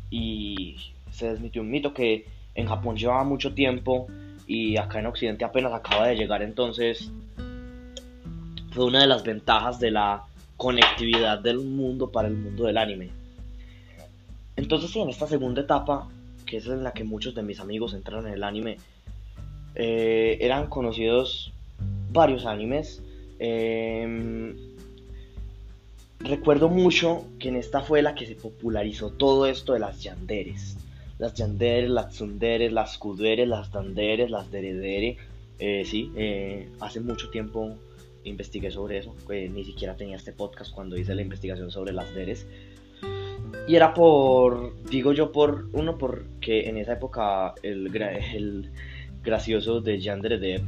y 0.09 0.77
se 1.11 1.29
desmintió 1.29 1.61
un 1.61 1.71
mito 1.71 1.93
que 1.93 2.25
en 2.55 2.67
Japón 2.67 2.97
llevaba 2.97 3.23
mucho 3.23 3.53
tiempo 3.53 4.07
y 4.47 4.77
acá 4.77 4.99
en 4.99 5.07
Occidente 5.07 5.45
apenas 5.45 5.73
acaba 5.73 6.07
de 6.07 6.15
llegar. 6.15 6.41
Entonces 6.41 7.11
fue 8.71 8.85
una 8.85 9.01
de 9.01 9.07
las 9.07 9.23
ventajas 9.23 9.79
de 9.79 9.91
la 9.91 10.23
conectividad 10.55 11.39
del 11.39 11.59
mundo 11.59 12.11
para 12.11 12.27
el 12.27 12.35
mundo 12.35 12.65
del 12.65 12.77
anime. 12.77 13.09
Entonces 14.55 14.89
sí, 14.89 14.99
en 14.99 15.09
esta 15.09 15.27
segunda 15.27 15.61
etapa, 15.61 16.07
que 16.47 16.57
es 16.57 16.65
en 16.65 16.83
la 16.83 16.93
que 16.93 17.03
muchos 17.03 17.35
de 17.35 17.43
mis 17.43 17.59
amigos 17.59 17.93
entraron 17.93 18.25
en 18.25 18.33
el 18.33 18.43
anime, 18.43 18.77
eh, 19.75 20.39
eran 20.41 20.67
conocidos 20.67 21.53
varios 22.11 22.47
animes. 22.47 23.03
Em, 23.37 24.55
recuerdo 26.19 26.69
mucho 26.69 27.25
que 27.37 27.49
en 27.49 27.57
esta 27.57 27.81
fue 27.81 28.01
la 28.01 28.15
que 28.15 28.25
se 28.25 28.33
popularizó 28.33 29.11
todo 29.11 29.45
esto 29.45 29.73
de 29.73 29.79
las 29.79 30.01
yanderes. 30.01 30.77
Las 31.19 31.35
yanderes, 31.35 31.89
las 31.91 32.09
tsunderes, 32.09 32.71
las 32.71 32.97
kuderes, 32.97 33.47
las 33.47 33.71
danderes, 33.71 34.31
las 34.31 34.49
deredere. 34.49 35.17
Eh, 35.59 35.83
sí, 35.85 36.11
eh, 36.15 36.69
hace 36.79 36.99
mucho 36.99 37.29
tiempo 37.29 37.75
investigué 38.23 38.71
sobre 38.71 38.99
eso. 38.99 39.15
ni 39.29 39.63
siquiera 39.63 39.95
tenía 39.95 40.17
este 40.17 40.31
podcast 40.31 40.71
cuando 40.73 40.97
hice 40.97 41.15
la 41.15 41.21
investigación 41.21 41.71
sobre 41.71 41.93
las 41.93 42.13
deres. 42.15 42.47
Y 43.67 43.75
era 43.75 43.93
por, 43.93 44.81
digo 44.85 45.11
yo, 45.11 45.33
por 45.33 45.67
uno, 45.73 45.97
porque 45.97 46.69
en 46.69 46.77
esa 46.77 46.93
época 46.93 47.53
el, 47.63 47.93
el 48.33 48.71
gracioso 49.21 49.81
de 49.81 49.99
Yandere 49.99 50.39
Depp 50.39 50.67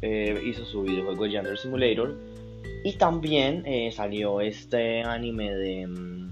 eh, 0.00 0.40
hizo 0.46 0.64
su 0.64 0.82
videojuego 0.82 1.26
Yandere 1.26 1.56
Simulator. 1.56 2.14
Y 2.84 2.92
también 2.92 3.64
eh, 3.66 3.90
salió 3.90 4.40
este 4.40 5.02
anime 5.02 5.52
de 5.56 5.86
mm, 5.88 6.30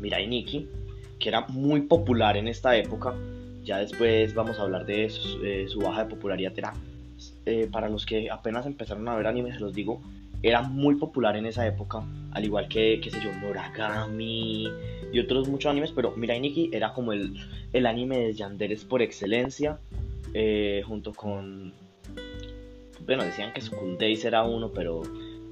Mirai 0.00 0.26
Nikki, 0.26 0.66
que 1.18 1.28
era 1.28 1.42
muy 1.48 1.82
popular 1.82 2.38
en 2.38 2.48
esta 2.48 2.74
época. 2.74 3.14
Ya 3.64 3.78
después 3.78 4.32
vamos 4.34 4.58
a 4.58 4.62
hablar 4.62 4.86
de 4.86 5.04
eh, 5.04 5.66
su 5.68 5.78
baja 5.80 6.04
de 6.04 6.10
popularidad. 6.10 6.52
Era 6.56 6.72
para 7.70 7.90
los 7.90 8.06
que 8.06 8.30
apenas 8.30 8.64
empezaron 8.64 9.06
a 9.06 9.16
ver 9.16 9.26
anime, 9.26 9.52
se 9.52 9.60
los 9.60 9.74
digo, 9.74 10.00
era 10.44 10.60
muy 10.60 10.96
popular 10.96 11.36
en 11.36 11.46
esa 11.46 11.66
época, 11.66 12.04
al 12.32 12.44
igual 12.44 12.68
que, 12.68 13.00
qué 13.02 13.10
sé 13.10 13.18
yo, 13.22 13.32
Noragami 13.32 14.68
y 15.10 15.18
otros 15.18 15.48
muchos 15.48 15.70
animes, 15.70 15.90
pero 15.90 16.12
Mirai 16.16 16.38
Nikki 16.38 16.68
era 16.70 16.92
como 16.92 17.14
el, 17.14 17.34
el 17.72 17.86
anime 17.86 18.18
de 18.18 18.34
Yanderes 18.34 18.84
por 18.84 19.00
excelencia, 19.00 19.78
eh, 20.34 20.82
junto 20.86 21.14
con, 21.14 21.72
bueno, 23.06 23.24
decían 23.24 23.54
que 23.54 23.62
School 23.62 23.96
Days 23.96 24.26
era 24.26 24.44
uno, 24.44 24.70
pero 24.70 25.02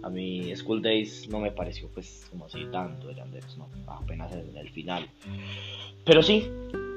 a 0.03 0.11
mí 0.11 0.55
School 0.55 0.83
Days 0.83 1.27
no 1.31 1.41
me 1.41 1.51
pareció 1.51 1.89
pues 1.89 2.27
como 2.29 2.45
así 2.45 2.67
tanto 2.71 3.09
de 3.09 3.15
Yanderes, 3.15 3.57
no, 3.57 3.69
apenas 3.87 4.31
en 4.35 4.55
el 4.55 4.69
final. 4.69 5.09
Pero 6.05 6.23
sí, 6.23 6.51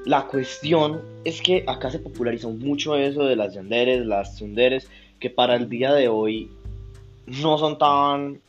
la 0.05 0.27
cuestión 0.27 1.01
es 1.23 1.41
que 1.41 1.63
acá 1.65 1.89
se 1.91 1.99
popularizó 1.99 2.49
mucho 2.49 2.97
eso 2.97 3.23
de 3.23 3.37
las 3.37 3.53
yanderes, 3.53 4.05
las 4.05 4.35
tsunderes, 4.35 4.89
que 5.19 5.29
para 5.29 5.55
el 5.55 5.69
día 5.69 5.93
de 5.93 6.09
hoy 6.09 6.49
no 7.27 7.57
son 7.57 7.77
tan 7.77 8.39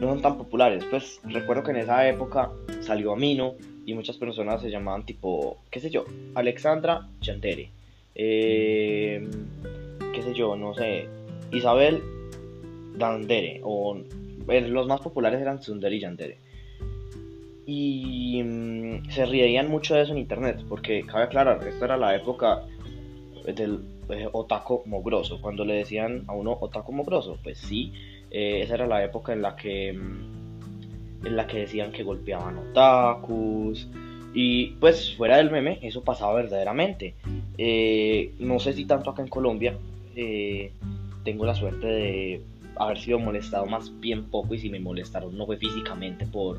no 0.00 0.08
son 0.08 0.22
tan 0.22 0.38
populares. 0.38 0.84
Pues 0.90 1.20
recuerdo 1.24 1.62
que 1.62 1.70
en 1.70 1.78
esa 1.78 2.08
época 2.08 2.50
salió 2.80 3.12
Amino 3.12 3.54
y 3.86 3.94
muchas 3.94 4.16
personas 4.16 4.60
se 4.60 4.70
llamaban 4.70 5.04
tipo, 5.04 5.58
qué 5.70 5.80
sé 5.80 5.90
yo, 5.90 6.04
Alexandra 6.34 7.08
Yandere. 7.20 7.70
Eh, 8.14 9.28
qué 10.12 10.22
sé 10.22 10.34
yo, 10.34 10.56
no 10.56 10.74
sé, 10.74 11.08
Isabel 11.50 12.02
Dandere 12.96 13.60
o 13.64 13.96
los 14.46 14.86
más 14.86 15.00
populares 15.00 15.40
eran 15.40 15.60
Tsundere 15.60 15.96
y 15.96 16.00
Yandere 16.00 16.38
y 17.66 18.42
mm, 18.42 19.10
se 19.10 19.26
reirían 19.26 19.68
mucho 19.68 19.94
de 19.94 20.02
eso 20.02 20.12
en 20.12 20.18
internet, 20.18 20.64
porque 20.68 21.04
cabe 21.06 21.24
aclarar, 21.24 21.66
esta 21.66 21.84
era 21.84 21.96
la 21.96 22.14
época 22.14 22.62
del 23.44 23.80
eh, 24.08 24.28
mogroso, 24.86 25.40
cuando 25.40 25.64
le 25.64 25.74
decían 25.74 26.24
a 26.26 26.32
uno 26.32 26.56
otaku 26.60 26.92
mogroso, 26.92 27.38
pues 27.42 27.58
sí, 27.58 27.92
eh, 28.32 28.62
esa 28.62 28.74
era 28.74 28.86
la 28.86 29.04
época 29.04 29.32
en 29.32 29.42
la 29.42 29.54
que 29.54 29.92
mm, 29.92 31.26
en 31.26 31.36
la 31.36 31.46
que 31.46 31.58
decían 31.58 31.92
que 31.92 32.02
golpeaban 32.02 32.58
otakus 32.58 33.86
y 34.34 34.68
pues 34.80 35.14
fuera 35.14 35.36
del 35.36 35.50
meme 35.50 35.78
eso 35.82 36.02
pasaba 36.02 36.34
verdaderamente. 36.34 37.14
Eh, 37.58 38.32
no 38.38 38.58
sé 38.58 38.72
si 38.72 38.86
tanto 38.86 39.10
acá 39.10 39.22
en 39.22 39.28
Colombia 39.28 39.76
tengo 41.24 41.46
la 41.46 41.54
suerte 41.54 41.86
de 41.86 42.40
haber 42.76 42.98
sido 42.98 43.18
molestado 43.18 43.66
más 43.66 44.00
bien 44.00 44.24
poco 44.24 44.54
y 44.54 44.58
si 44.58 44.68
me 44.68 44.80
molestaron 44.80 45.36
no 45.36 45.46
fue 45.46 45.56
físicamente 45.58 46.26
por 46.26 46.58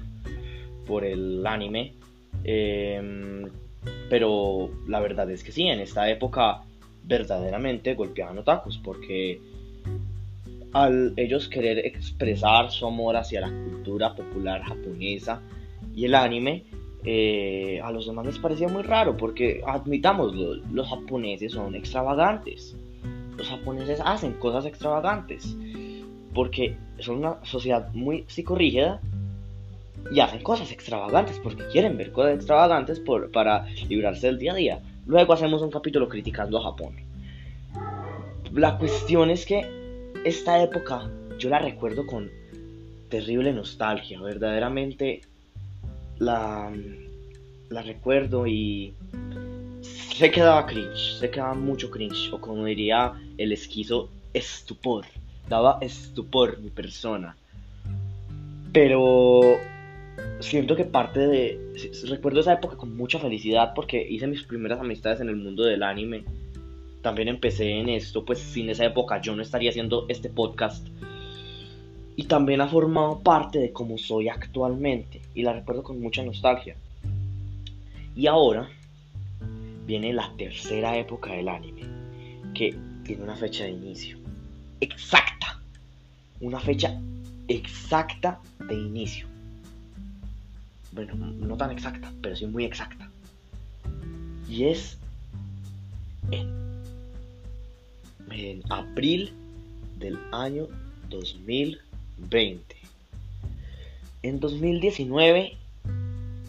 por 0.86 1.03
el 1.03 1.45
anime. 1.45 1.93
Em, 2.43 3.49
pero 4.09 4.69
la 4.88 4.99
verdad 4.99 5.29
es 5.31 5.43
que 5.43 5.51
sí, 5.51 5.67
en 5.67 5.79
esta 5.79 6.09
época 6.09 6.63
verdaderamente 7.03 7.95
golpeaban 7.95 8.38
otakus 8.38 8.77
porque 8.77 9.41
al 10.73 11.13
ellos 11.17 11.47
querer 11.47 11.79
expresar 11.79 12.71
su 12.71 12.88
amor 12.88 13.15
hacia 13.15 13.41
la 13.41 13.49
cultura 13.49 14.15
popular 14.15 14.63
japonesa 14.63 15.41
y 15.95 16.05
el 16.05 16.15
anime, 16.15 16.63
eh, 17.05 17.79
a 17.83 17.91
los 17.91 18.07
demás 18.07 18.25
les 18.25 18.39
parecía 18.39 18.67
muy 18.67 18.81
raro 18.81 19.15
porque 19.15 19.62
admitámoslo, 19.65 20.55
los 20.71 20.89
japoneses 20.89 21.51
son 21.51 21.75
extravagantes. 21.75 22.75
Los 23.38 23.47
japoneses 23.47 24.01
hacen 24.03 24.33
cosas 24.33 24.65
extravagantes 24.65 25.55
porque 26.33 26.75
son 26.99 27.17
una 27.17 27.43
sociedad 27.43 27.93
muy 27.93 28.25
psicorrígida 28.27 28.99
y 30.12 30.19
hacen 30.19 30.41
cosas 30.41 30.71
extravagantes 30.71 31.39
porque 31.39 31.67
quieren 31.67 31.97
ver 31.97 32.12
cosas 32.12 32.36
extravagantes 32.36 32.99
por, 32.99 33.31
para 33.31 33.65
librarse 33.88 34.27
del 34.27 34.39
día 34.39 34.53
a 34.53 34.55
día. 34.55 34.79
Luego 35.05 35.33
hacemos 35.33 35.62
un 35.62 35.69
capítulo 35.69 36.09
criticando 36.09 36.57
a 36.57 36.63
Japón. 36.63 36.95
La 38.53 38.77
cuestión 38.77 39.29
es 39.29 39.45
que 39.45 39.83
esta 40.23 40.62
época 40.62 41.09
yo 41.38 41.49
la 41.49 41.59
recuerdo 41.59 42.05
con 42.05 42.29
terrible 43.09 43.53
nostalgia, 43.53 44.21
verdaderamente 44.21 45.21
la, 46.17 46.71
la 47.69 47.81
recuerdo 47.81 48.47
y 48.47 48.93
se 49.81 50.31
quedaba 50.31 50.65
cringe, 50.65 51.17
se 51.19 51.29
quedaba 51.29 51.53
mucho 51.53 51.89
cringe, 51.89 52.31
o 52.31 52.39
como 52.39 52.65
diría 52.65 53.13
el 53.38 53.51
esquizo, 53.51 54.09
estupor, 54.33 55.05
daba 55.49 55.77
estupor 55.81 56.59
mi 56.59 56.69
persona. 56.69 57.36
Pero 58.71 59.41
siento 60.39 60.75
que 60.75 60.86
parte 60.86 61.19
de... 61.19 61.59
Recuerdo 62.07 62.39
esa 62.39 62.53
época 62.53 62.77
con 62.77 62.95
mucha 62.95 63.19
felicidad 63.19 63.73
porque 63.75 64.05
hice 64.07 64.27
mis 64.27 64.43
primeras 64.43 64.79
amistades 64.79 65.19
en 65.19 65.29
el 65.29 65.36
mundo 65.36 65.63
del 65.63 65.83
anime. 65.83 66.23
También 67.04 67.28
empecé 67.28 67.70
en 67.70 67.89
esto, 67.89 68.26
pues 68.26 68.39
sin 68.39 68.70
esa 68.70 68.86
época 68.86 69.22
yo 69.22 69.36
no 69.36 69.44
estaría 69.44 69.70
haciendo 69.70 70.08
este 70.10 70.30
podcast. 70.30 70.88
Y 72.16 72.24
también 72.24 72.62
ha 72.62 72.68
formado 72.68 73.20
parte 73.20 73.60
de 73.60 73.72
cómo 73.72 74.00
soy 74.00 74.30
actualmente. 74.30 75.22
Y 75.36 75.44
la 75.44 75.54
recuerdo 75.54 75.84
con 75.84 76.02
mucha 76.02 76.24
nostalgia. 76.24 76.76
Y 78.16 78.26
ahora 78.26 78.68
viene 79.86 80.13
la 80.13 80.32
tercera 80.36 80.98
época 80.98 81.34
del 81.34 81.50
anime. 81.50 81.84
Que 82.56 82.76
tiene 83.06 83.22
una 83.22 83.36
fecha 83.36 83.66
de 83.66 83.72
inicio. 83.72 84.18
Exacta. 84.82 85.60
Una 86.42 86.60
fecha 86.60 87.00
exacta 87.48 88.39
de 88.68 88.74
inicio 88.74 89.28
bueno, 90.94 91.16
no 91.16 91.58
tan 91.58 91.72
exacta, 91.72 92.12
pero 92.22 92.36
sí 92.36 92.46
muy 92.46 92.66
exacta. 92.66 93.10
Y 94.48 94.66
es 94.66 94.98
en 98.34 98.62
abril 98.69 99.32
del 100.00 100.17
año 100.32 100.67
2020. 101.10 102.76
En 104.24 104.39
2019 104.39 105.58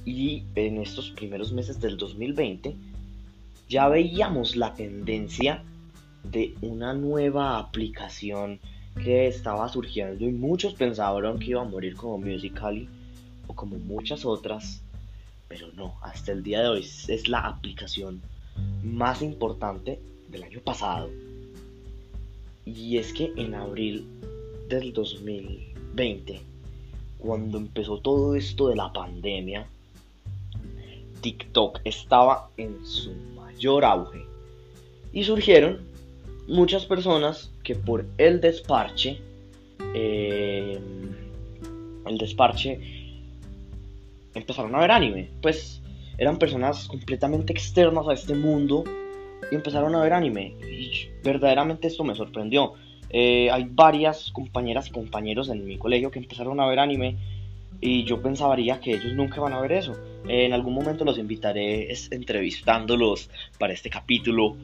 y 0.05 0.43
en 0.55 0.79
estos 0.79 1.11
primeros 1.11 1.53
meses 1.53 1.81
del 1.81 1.97
2020 1.97 2.77
ya 3.69 3.89
veíamos 3.89 4.57
la 4.57 4.75
tendencia 4.75 5.63
de 6.23 6.55
una 6.63 6.95
nueva 6.95 7.59
aplicación 7.59 8.61
que 9.03 9.27
estaba 9.27 9.69
surgiendo 9.69 10.25
y 10.25 10.33
muchos 10.33 10.75
pensaban 10.75 11.39
que 11.39 11.51
iba 11.51 11.63
a 11.63 11.65
morir 11.65 11.97
como 11.97 12.19
Musical.ly 12.19 12.89
o 13.47 13.55
como 13.55 13.77
muchas 13.77 14.25
otras, 14.25 14.83
pero 15.49 15.69
no, 15.75 15.97
hasta 16.03 16.33
el 16.33 16.43
día 16.43 16.63
de 16.63 16.69
hoy 16.69 16.81
es 16.81 17.29
la 17.29 17.41
aplicación 17.41 18.23
más 18.83 19.23
importante 19.23 20.01
del 20.31 20.45
año 20.45 20.61
pasado. 20.61 21.11
Y 22.67 22.99
es 22.99 23.13
que 23.13 23.33
en 23.37 23.55
abril 23.55 24.07
del 24.69 24.93
2020, 24.93 26.41
cuando 27.19 27.59
empezó 27.59 27.99
todo 27.99 28.35
esto 28.35 28.69
de 28.69 28.77
la 28.77 28.93
pandemia, 28.93 29.67
TikTok 31.21 31.81
estaba 31.85 32.49
en 32.57 32.85
su 32.85 33.13
mayor 33.35 33.85
auge. 33.85 34.25
Y 35.13 35.25
surgieron 35.25 35.81
muchas 36.49 36.87
personas 36.87 37.51
que 37.63 37.75
por 37.75 38.05
el 38.19 38.41
desparche 38.41 39.21
eh, 39.95 40.79
el 42.07 42.19
desparche, 42.19 42.81
empezaron 44.35 44.75
a 44.75 44.81
ver 44.81 44.91
anime. 44.91 45.31
Pues 45.41 45.81
eran 46.19 46.39
personas 46.39 46.87
completamente 46.87 47.53
externas 47.53 48.07
a 48.09 48.13
este 48.13 48.35
mundo 48.35 48.85
y 49.51 49.55
empezaron 49.55 49.95
a 49.95 50.03
ver 50.03 50.13
anime. 50.13 50.55
Y 50.69 51.09
verdaderamente 51.23 51.89
esto 51.89 52.05
me 52.05 52.15
sorprendió. 52.15 52.75
Eh, 53.11 53.51
hay 53.51 53.67
varias 53.71 54.31
compañeras 54.33 54.89
y 54.89 54.91
compañeros 54.91 55.49
en 55.49 55.65
mi 55.65 55.79
colegio 55.79 56.11
que 56.11 56.19
empezaron 56.19 56.61
a 56.61 56.67
ver 56.67 56.81
anime 56.81 57.17
y 57.81 58.05
yo 58.05 58.21
pensaría 58.23 58.81
que 58.81 58.95
ellos 58.95 59.13
nunca 59.15 59.41
van 59.41 59.53
a 59.53 59.61
ver 59.61 59.73
eso. 59.73 59.95
en 60.27 60.55
algún 60.55 60.73
momento 60.75 61.05
los 61.05 61.19
invitaré 61.19 61.93
entrevistándolos 62.11 63.31
para 63.59 63.73
este 63.73 63.91
capítulo. 63.91 64.57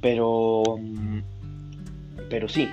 Pero... 0.00 0.62
Mm, 0.78 1.20
pero 2.28 2.48
sí. 2.48 2.68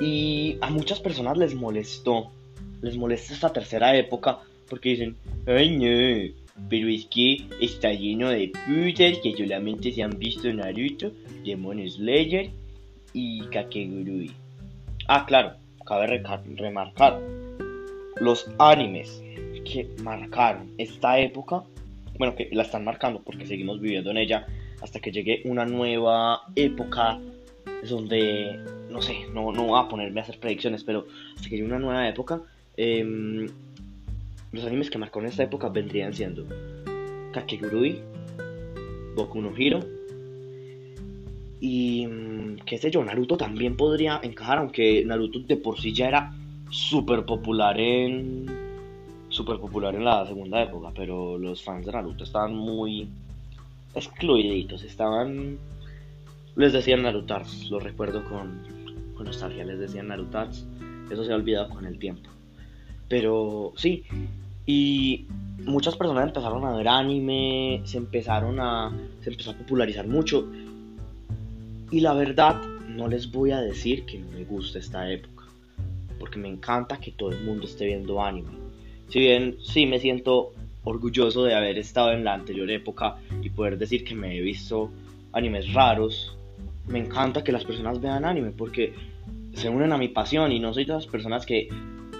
Y 0.00 0.58
a 0.60 0.70
muchas 0.70 1.00
personas 1.00 1.38
les 1.38 1.54
molestó. 1.54 2.30
Les 2.82 2.96
molesta 2.96 3.32
esta 3.32 3.52
tercera 3.52 3.96
época 3.96 4.40
porque 4.68 4.90
dicen, 4.90 5.16
ay 5.46 5.76
no, 5.76 6.34
pero 6.68 6.88
es 6.88 7.06
que 7.06 7.44
está 7.60 7.92
lleno 7.92 8.30
de 8.30 8.48
putas 8.48 9.18
que 9.22 9.34
solamente 9.36 9.92
se 9.92 10.02
han 10.02 10.18
visto 10.18 10.52
Naruto, 10.52 11.12
Demon 11.44 11.88
Slayer 11.88 12.50
y 13.12 13.40
Kakegurui. 13.46 14.30
Ah, 15.06 15.24
claro, 15.26 15.54
cabe 15.84 16.22
remarcar 16.56 17.20
los 18.20 18.50
animes 18.58 19.22
que 19.64 19.88
marcaron 20.02 20.72
esta 20.78 21.18
época, 21.18 21.62
bueno, 22.18 22.34
que 22.34 22.48
la 22.52 22.62
están 22.62 22.84
marcando 22.84 23.22
porque 23.22 23.46
seguimos 23.46 23.80
viviendo 23.80 24.10
en 24.10 24.18
ella 24.18 24.46
hasta 24.80 25.00
que 25.00 25.12
llegue 25.12 25.42
una 25.44 25.64
nueva 25.64 26.42
época 26.54 27.18
donde, 27.88 28.58
no 28.90 29.02
sé, 29.02 29.26
no, 29.32 29.52
no 29.52 29.64
voy 29.64 29.80
a 29.80 29.88
ponerme 29.88 30.20
a 30.20 30.22
hacer 30.22 30.38
predicciones, 30.38 30.84
pero 30.84 31.06
hasta 31.36 31.48
que 31.48 31.56
llegue 31.56 31.66
una 31.66 31.78
nueva 31.78 32.08
época, 32.08 32.42
em, 32.76 33.46
los 34.52 34.64
animes 34.64 34.90
que 34.90 34.98
marcaron 34.98 35.28
esta 35.28 35.42
época 35.42 35.68
vendrían 35.68 36.14
siendo 36.14 36.44
Kakegurui, 37.32 38.00
Boku 39.14 39.40
no 39.40 39.52
Hiro 39.56 39.80
y 41.60 42.06
mm, 42.06 42.56
qué 42.64 42.78
sé 42.78 42.90
yo, 42.90 43.04
Naruto 43.04 43.36
también 43.36 43.76
podría 43.76 44.20
encajar, 44.22 44.58
aunque 44.58 45.04
Naruto 45.04 45.40
de 45.40 45.56
por 45.56 45.80
sí 45.80 45.92
ya 45.92 46.08
era 46.08 46.32
súper 46.70 47.24
popular 47.24 47.78
en 47.78 48.46
súper 49.28 49.58
popular 49.58 49.94
en 49.94 50.04
la 50.04 50.26
segunda 50.26 50.62
época, 50.62 50.90
pero 50.94 51.36
los 51.38 51.62
fans 51.62 51.84
de 51.86 51.92
Naruto 51.92 52.24
estaban 52.24 52.54
muy 52.54 53.08
excluiditos, 53.94 54.84
estaban 54.84 55.58
les 56.56 56.72
decían 56.72 57.02
Narutars, 57.02 57.70
lo 57.70 57.78
recuerdo 57.78 58.24
con, 58.24 58.62
con 59.14 59.26
nostalgia, 59.26 59.64
les 59.64 59.78
decían 59.78 60.08
Narutars, 60.08 60.66
eso 61.08 61.24
se 61.24 61.32
ha 61.32 61.36
olvidado 61.36 61.68
con 61.68 61.86
el 61.86 61.98
tiempo. 61.98 62.30
Pero 63.08 63.72
sí, 63.76 64.04
y 64.66 65.26
muchas 65.64 65.96
personas 65.96 66.26
empezaron 66.26 66.64
a 66.64 66.76
ver 66.76 66.88
anime, 66.88 67.80
se 67.84 67.98
empezaron 67.98 68.60
a 68.60 68.92
se 69.22 69.30
empezó 69.30 69.52
a 69.52 69.54
popularizar 69.54 70.06
mucho. 70.06 70.46
Y 71.90 72.00
la 72.00 72.12
verdad, 72.12 72.60
no 72.88 73.08
les 73.08 73.30
voy 73.30 73.52
a 73.52 73.60
decir 73.60 74.04
que 74.04 74.18
no 74.18 74.30
me 74.30 74.44
gusta 74.44 74.78
esta 74.78 75.10
época, 75.10 75.44
porque 76.18 76.38
me 76.38 76.48
encanta 76.48 77.00
que 77.00 77.12
todo 77.12 77.30
el 77.30 77.42
mundo 77.44 77.64
esté 77.64 77.86
viendo 77.86 78.22
anime. 78.22 78.50
Si 79.08 79.20
bien 79.20 79.56
sí 79.62 79.86
me 79.86 79.98
siento 79.98 80.52
orgulloso 80.84 81.44
de 81.44 81.54
haber 81.54 81.78
estado 81.78 82.12
en 82.12 82.24
la 82.24 82.34
anterior 82.34 82.70
época 82.70 83.16
y 83.42 83.50
poder 83.50 83.78
decir 83.78 84.04
que 84.04 84.14
me 84.14 84.36
he 84.36 84.40
visto 84.40 84.90
animes 85.32 85.72
raros, 85.72 86.36
me 86.86 86.98
encanta 86.98 87.44
que 87.44 87.52
las 87.52 87.64
personas 87.64 88.00
vean 88.00 88.24
anime 88.24 88.50
porque 88.50 88.94
se 89.54 89.68
unen 89.68 89.92
a 89.92 89.98
mi 89.98 90.08
pasión 90.08 90.52
y 90.52 90.60
no 90.60 90.72
soy 90.72 90.84
de 90.84 90.94
las 90.94 91.06
personas 91.06 91.46
que 91.46 91.68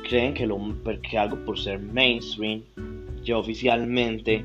creen 0.03 0.35
que, 0.35 0.47
lo, 0.47 0.59
que 1.03 1.19
algo 1.19 1.37
por 1.45 1.59
ser 1.59 1.79
mainstream 1.79 2.63
ya 3.23 3.39
oficialmente 3.39 4.45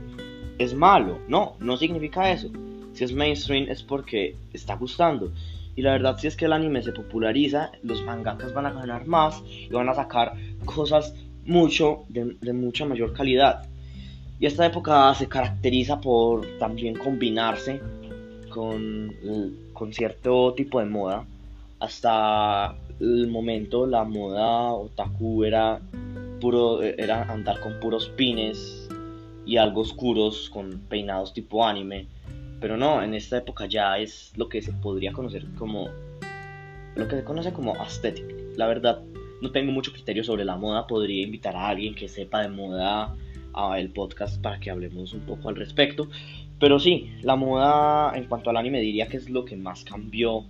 es 0.58 0.74
malo. 0.74 1.20
No, 1.28 1.56
no 1.60 1.78
significa 1.78 2.32
eso. 2.32 2.50
Si 2.94 3.04
es 3.04 3.14
mainstream 3.14 3.70
es 3.70 3.82
porque 3.82 4.36
está 4.54 4.76
gustando. 4.76 5.32
Y 5.76 5.82
la 5.82 5.94
verdad 5.94 6.18
si 6.20 6.28
es 6.28 6.36
que 6.36 6.46
el 6.46 6.54
anime 6.54 6.84
se 6.84 6.92
populariza, 6.92 7.72
los 7.82 8.04
mangakas 8.04 8.54
van 8.54 8.68
a 8.68 8.74
ganar 8.74 9.08
más 9.08 9.42
y 9.48 9.70
van 9.70 9.90
a 9.90 9.96
sacar 9.96 10.34
cosas 10.66 11.16
mucho 11.46 12.04
de, 12.10 12.54
mucha 12.54 12.86
mayor 12.86 13.14
calidad. 13.14 13.66
Y 14.40 14.46
esta 14.46 14.66
época 14.66 15.14
se 15.16 15.28
caracteriza 15.28 16.00
por 16.00 16.46
también 16.60 16.96
combinarse 16.96 17.82
con, 18.50 19.16
con 19.74 19.94
cierto 19.94 20.54
tipo 20.54 20.80
de 20.80 20.86
moda. 20.86 21.26
Hasta 21.80 22.76
el 23.04 23.28
momento 23.28 23.86
la 23.86 24.06
moda 24.06 24.72
otaku 24.72 25.44
era 25.44 25.82
puro 26.40 26.82
era 26.82 27.24
andar 27.24 27.60
con 27.60 27.80
puros 27.80 28.10
pines 28.10 28.88
y 29.46 29.58
algo 29.58 29.82
oscuros 29.82 30.50
con 30.50 30.80
peinados 30.90 31.34
tipo 31.34 31.66
anime. 31.66 32.08
Pero 32.62 32.78
no 32.78 33.04
en 33.04 33.14
esta 33.14 33.38
época 33.38 33.66
ya 33.66 33.98
es 33.98 34.32
lo 34.38 34.48
que 34.48 34.62
se 34.62 34.72
podría 34.72 35.12
conocer 35.12 35.46
como 35.58 35.90
lo 36.96 37.08
que 37.08 37.18
se 37.18 37.24
conoce 37.24 37.52
como 37.52 37.76
aesthetic. 37.76 38.26
La 38.56 38.68
verdad 38.68 39.02
no 39.42 39.52
tengo 39.52 39.74
mucho 39.74 39.92
criterio 39.92 40.24
sobre 40.24 40.46
la 40.46 40.56
moda. 40.56 40.88
Podría 40.88 41.24
invitar 41.24 41.58
a 41.58 41.68
alguien 41.68 41.96
que 41.96 42.08
sepa 42.08 42.42
de 42.42 42.48
moda 42.48 43.14
a 43.54 43.80
el 43.80 43.90
podcast 43.90 44.42
para 44.42 44.60
que 44.60 44.72
hablemos 44.72 45.14
un 45.14 45.22
poco 45.22 45.50
al 45.50 45.58
respecto. 45.58 46.08
Pero 46.58 46.80
sí 46.80 47.12
la 47.22 47.36
moda 47.36 48.14
en 48.16 48.26
cuanto 48.26 48.50
al 48.50 48.58
anime 48.58 48.80
diría 48.80 49.08
que 49.08 49.18
es 49.18 49.30
lo 49.30 49.44
que 49.44 49.58
más 49.58 49.84
cambió. 49.84 50.46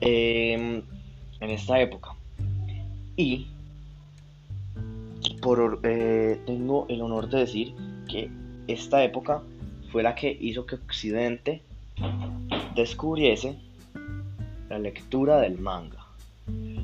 Eh, 0.00 0.82
en 1.40 1.50
esta 1.50 1.80
época. 1.80 2.14
Y 3.16 3.46
por, 5.40 5.80
eh, 5.82 6.40
tengo 6.46 6.86
el 6.88 7.02
honor 7.02 7.28
de 7.28 7.38
decir 7.38 7.74
que 8.08 8.30
esta 8.66 9.02
época 9.02 9.42
fue 9.90 10.02
la 10.02 10.14
que 10.14 10.36
hizo 10.40 10.66
que 10.66 10.76
Occidente 10.76 11.62
descubriese 12.74 13.56
la 14.68 14.78
lectura 14.78 15.40
del 15.40 15.58
manga. 15.58 16.04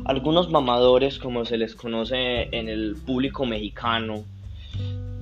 Algunos 0.04 0.50
mamadores, 0.50 1.18
como 1.18 1.44
se 1.44 1.56
les 1.56 1.74
conoce 1.74 2.48
en 2.56 2.68
el 2.68 2.96
público 3.06 3.46
mexicano 3.46 4.24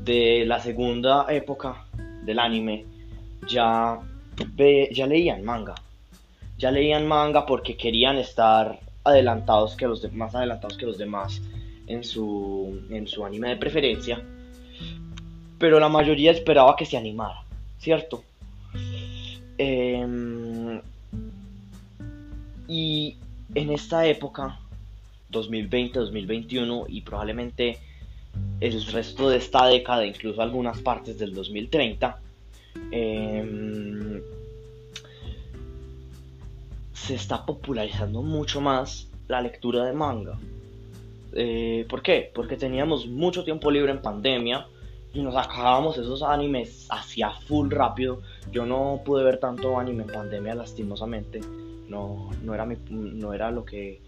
de 0.05 0.45
la 0.47 0.61
segunda 0.61 1.27
época 1.29 1.85
del 2.25 2.39
anime, 2.39 2.85
ya, 3.49 4.01
ya 4.93 5.07
leían 5.07 5.45
manga. 5.45 5.75
Ya 6.59 6.71
leían 6.71 7.07
manga 7.07 7.47
porque 7.47 7.77
querían 7.77 8.19
estar 8.19 8.79
adelantados 9.05 9.77
que 9.77 9.87
los 9.87 10.13
más 10.13 10.35
adelantados 10.35 10.77
que 10.77 10.87
los 10.87 10.99
demás 10.99 11.41
en 11.87 12.05
su, 12.05 12.81
en 12.91 13.07
su 13.07 13.25
anime 13.25 13.51
de 13.51 13.57
preferencia. 13.57 14.23
Pero 15.59 15.79
la 15.79 15.89
mayoría 15.89 16.33
esperaba 16.33 16.77
que 16.77 16.87
se 16.87 16.97
animara, 16.97 17.45
¿cierto? 17.79 18.25
Em, 19.59 20.81
y 22.69 23.17
en 23.55 23.71
esta 23.71 24.07
época, 24.07 24.59
2020-2021 25.31 26.87
y 26.89 27.01
probablemente 27.03 27.79
el 28.61 28.85
resto 28.87 29.29
de 29.29 29.39
esta 29.39 29.67
década, 29.67 30.07
incluso 30.07 30.41
algunas 30.43 30.81
partes 30.81 31.19
del 31.19 31.35
2030, 31.35 32.19
eh, 32.91 34.23
se 36.93 37.15
está 37.15 37.45
popularizando 37.45 38.23
mucho 38.23 38.61
más 38.61 39.09
la 39.29 39.41
lectura 39.41 39.85
de 39.85 39.93
manga. 39.93 40.39
Eh, 41.33 41.87
¿Por 41.89 42.03
qué? 42.03 42.31
Porque 42.35 42.57
teníamos 42.57 43.07
mucho 43.07 43.45
tiempo 43.45 43.71
libre 43.71 43.93
en 43.93 44.03
pandemia 44.03 44.67
y 45.15 45.23
nos 45.23 45.37
acabábamos 45.37 45.99
esos 45.99 46.23
animes 46.23 46.87
hacia 46.91 47.31
full 47.31 47.71
rápido. 47.71 48.21
Yo 48.51 48.67
no 48.67 49.01
pude 49.05 49.25
ver 49.25 49.39
tanto 49.39 49.79
anime 49.79 50.05
en 50.05 50.11
pandemia 50.11 50.55
lastimosamente. 50.55 51.41
No, 51.89 52.31
no, 52.43 52.55
era, 52.55 52.65
mi, 52.65 52.77
no 52.91 53.33
era 53.33 53.51
lo 53.51 53.65
que 53.65 54.01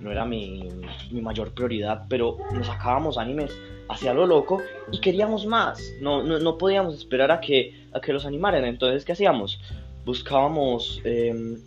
no 0.00 0.10
era 0.10 0.24
mi, 0.24 0.68
mi, 1.10 1.20
mayor 1.22 1.52
prioridad, 1.52 2.04
pero 2.08 2.36
nos 2.52 2.66
sacábamos 2.66 3.16
animes 3.16 3.56
hacia 3.88 4.12
lo 4.12 4.26
loco 4.26 4.60
y 4.92 5.00
queríamos 5.00 5.46
más. 5.46 5.80
No, 6.00 6.22
no, 6.22 6.38
no 6.38 6.58
podíamos 6.58 6.94
esperar 6.94 7.30
a 7.30 7.40
que, 7.40 7.86
a 7.92 8.00
que 8.00 8.12
los 8.12 8.26
animaran. 8.26 8.64
Entonces, 8.64 9.04
¿qué 9.04 9.12
hacíamos? 9.12 9.60
Buscábamos 10.04 11.00
em, 11.04 11.58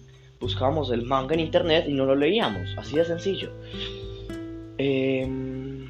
buscábamos 0.43 0.91
el 0.91 1.03
manga 1.03 1.33
en 1.33 1.39
internet 1.39 1.85
y 1.87 1.93
no 1.93 2.05
lo 2.05 2.15
leíamos, 2.15 2.75
así 2.77 2.97
de 2.97 3.05
sencillo. 3.05 3.49
Em, 4.77 5.89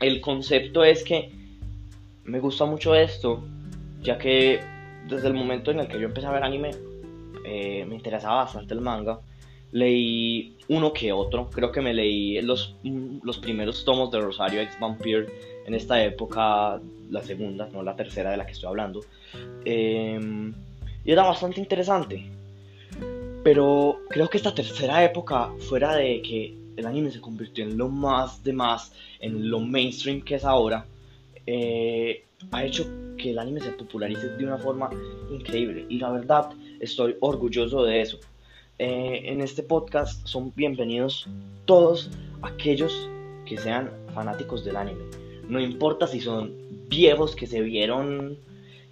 el 0.00 0.20
concepto 0.20 0.82
es 0.82 1.04
que 1.04 1.30
me 2.24 2.40
gusta 2.40 2.64
mucho 2.64 2.96
esto, 2.96 3.40
ya 4.02 4.18
que 4.18 4.60
desde 5.08 5.28
el 5.28 5.34
momento 5.34 5.70
en 5.70 5.80
el 5.80 5.86
que 5.86 6.00
yo 6.00 6.06
empecé 6.06 6.26
a 6.26 6.32
ver 6.32 6.42
anime, 6.42 6.72
eh, 7.46 7.84
me 7.88 7.94
interesaba 7.94 8.44
bastante 8.44 8.74
el 8.74 8.80
manga. 8.80 9.20
Leí 9.70 10.56
uno 10.68 10.92
que 10.92 11.12
otro, 11.12 11.48
creo 11.48 11.70
que 11.70 11.80
me 11.80 11.94
leí 11.94 12.42
los, 12.42 12.74
los 13.22 13.38
primeros 13.38 13.84
tomos 13.84 14.10
de 14.10 14.20
Rosario 14.20 14.60
X 14.62 14.76
Vampire 14.80 15.26
en 15.64 15.74
esta 15.74 16.02
época, 16.02 16.80
la 17.08 17.22
segunda, 17.22 17.68
no 17.72 17.84
la 17.84 17.94
tercera 17.94 18.32
de 18.32 18.36
la 18.36 18.46
que 18.46 18.52
estoy 18.52 18.68
hablando. 18.68 19.00
Em, 19.64 20.52
y 21.04 21.12
era 21.12 21.22
bastante 21.22 21.60
interesante 21.60 22.41
Pero 23.44 24.02
creo 24.08 24.28
que 24.30 24.36
esta 24.36 24.54
tercera 24.54 25.02
época, 25.02 25.50
fuera 25.68 25.96
de 25.96 26.22
que 26.22 26.56
el 26.76 26.86
anime 26.86 27.10
se 27.10 27.20
convirtió 27.20 27.64
en 27.64 27.76
lo 27.76 27.88
más 27.88 28.44
de 28.44 28.52
más, 28.52 28.92
en 29.18 29.50
lo 29.50 29.58
mainstream 29.58 30.22
que 30.22 30.36
es 30.36 30.44
ahora, 30.44 30.86
eh, 31.46 32.24
ha 32.52 32.64
hecho 32.64 32.86
que 33.18 33.30
el 33.30 33.38
anime 33.40 33.60
se 33.60 33.70
popularice 33.70 34.28
de 34.28 34.44
una 34.44 34.58
forma 34.58 34.90
increíble. 35.30 35.86
Y 35.88 35.98
la 35.98 36.12
verdad, 36.12 36.50
estoy 36.78 37.16
orgulloso 37.20 37.82
de 37.82 38.00
eso. 38.00 38.18
Eh, 38.78 39.22
en 39.24 39.40
este 39.40 39.64
podcast 39.64 40.24
son 40.26 40.52
bienvenidos 40.54 41.26
todos 41.64 42.10
aquellos 42.42 43.08
que 43.44 43.58
sean 43.58 43.90
fanáticos 44.14 44.64
del 44.64 44.76
anime. 44.76 45.04
No 45.48 45.60
importa 45.60 46.06
si 46.06 46.20
son 46.20 46.54
viejos 46.88 47.34
que 47.34 47.48
se 47.48 47.60
vieron 47.60 48.38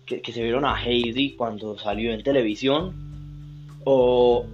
que, 0.07 0.21
que 0.21 0.33
se 0.33 0.43
vieron 0.43 0.65
a 0.65 0.75
Heidi 0.75 1.37
cuando 1.37 1.79
salió 1.79 2.13
en 2.13 2.25
televisión 2.25 3.10
o 3.85 4.47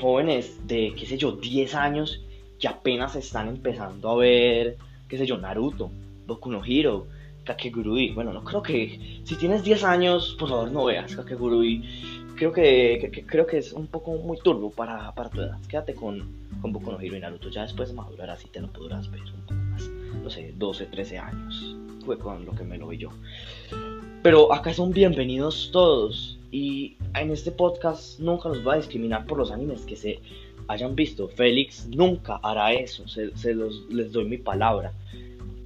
jóvenes 0.00 0.66
de, 0.66 0.94
qué 0.96 1.06
sé 1.06 1.18
yo, 1.18 1.32
10 1.32 1.74
años 1.74 2.22
que 2.58 2.68
apenas 2.68 3.16
están 3.16 3.48
empezando 3.48 4.10
a 4.10 4.16
ver, 4.16 4.76
qué 5.08 5.18
sé 5.18 5.26
yo, 5.26 5.38
Naruto, 5.38 5.90
Boku 6.26 6.50
no 6.50 6.62
Hero, 6.64 7.06
Kakegurui. 7.44 8.12
Bueno, 8.12 8.32
no 8.32 8.44
creo 8.44 8.62
que, 8.62 9.20
si 9.24 9.34
tienes 9.36 9.62
10 9.62 9.84
años, 9.84 10.36
por 10.38 10.48
favor 10.48 10.70
no 10.70 10.84
veas 10.84 11.14
Kakegurui. 11.14 11.82
Creo 12.36 12.52
que, 12.52 13.24
creo 13.26 13.46
que 13.46 13.58
es 13.58 13.72
un 13.72 13.86
poco 13.86 14.12
muy 14.12 14.38
turbo 14.38 14.70
para, 14.70 15.12
para 15.14 15.28
tu 15.28 15.40
edad. 15.40 15.58
Quédate 15.68 15.94
con, 15.94 16.22
con 16.62 16.72
Boku 16.72 16.92
no 16.92 17.00
Hero 17.00 17.16
y 17.16 17.20
Naruto. 17.20 17.50
Ya 17.50 17.62
después 17.62 17.90
de 17.90 17.94
madurar 17.94 18.30
así 18.30 18.48
te 18.48 18.60
lo 18.60 18.68
podrás 18.68 19.10
ver 19.10 19.20
un 19.22 19.40
poco 19.42 19.54
más. 19.54 19.88
No 20.22 20.30
sé, 20.30 20.54
12, 20.56 20.86
13 20.86 21.18
años. 21.18 21.76
Fue 22.04 22.18
con 22.18 22.46
lo 22.46 22.52
que 22.52 22.64
me 22.64 22.78
lo 22.78 22.88
vi 22.88 22.98
yo. 22.98 23.10
Pero 24.22 24.52
acá 24.52 24.72
son 24.72 24.92
bienvenidos 24.92 25.70
todos. 25.72 26.39
Y 26.50 26.96
en 27.14 27.30
este 27.30 27.52
podcast 27.52 28.18
nunca 28.18 28.48
los 28.48 28.64
voy 28.64 28.74
a 28.74 28.78
discriminar 28.78 29.26
por 29.26 29.38
los 29.38 29.50
animes 29.50 29.82
que 29.82 29.96
se 29.96 30.20
hayan 30.68 30.94
visto. 30.94 31.28
Félix 31.28 31.86
nunca 31.88 32.40
hará 32.42 32.72
eso, 32.72 33.06
se, 33.08 33.54
los, 33.54 33.86
les 33.90 34.12
doy 34.12 34.24
mi 34.24 34.38
palabra. 34.38 34.92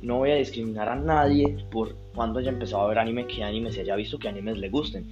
No 0.02 0.18
voy 0.18 0.32
a 0.32 0.36
discriminar 0.36 0.88
a 0.88 0.96
nadie 0.96 1.56
por 1.70 1.94
cuando 2.14 2.38
haya 2.38 2.50
empezado 2.50 2.82
a 2.82 2.88
ver 2.88 2.98
anime, 2.98 3.26
qué 3.26 3.42
anime 3.42 3.72
se 3.72 3.80
haya 3.80 3.96
visto, 3.96 4.18
qué 4.18 4.28
animes 4.28 4.58
le 4.58 4.68
gusten. 4.68 5.08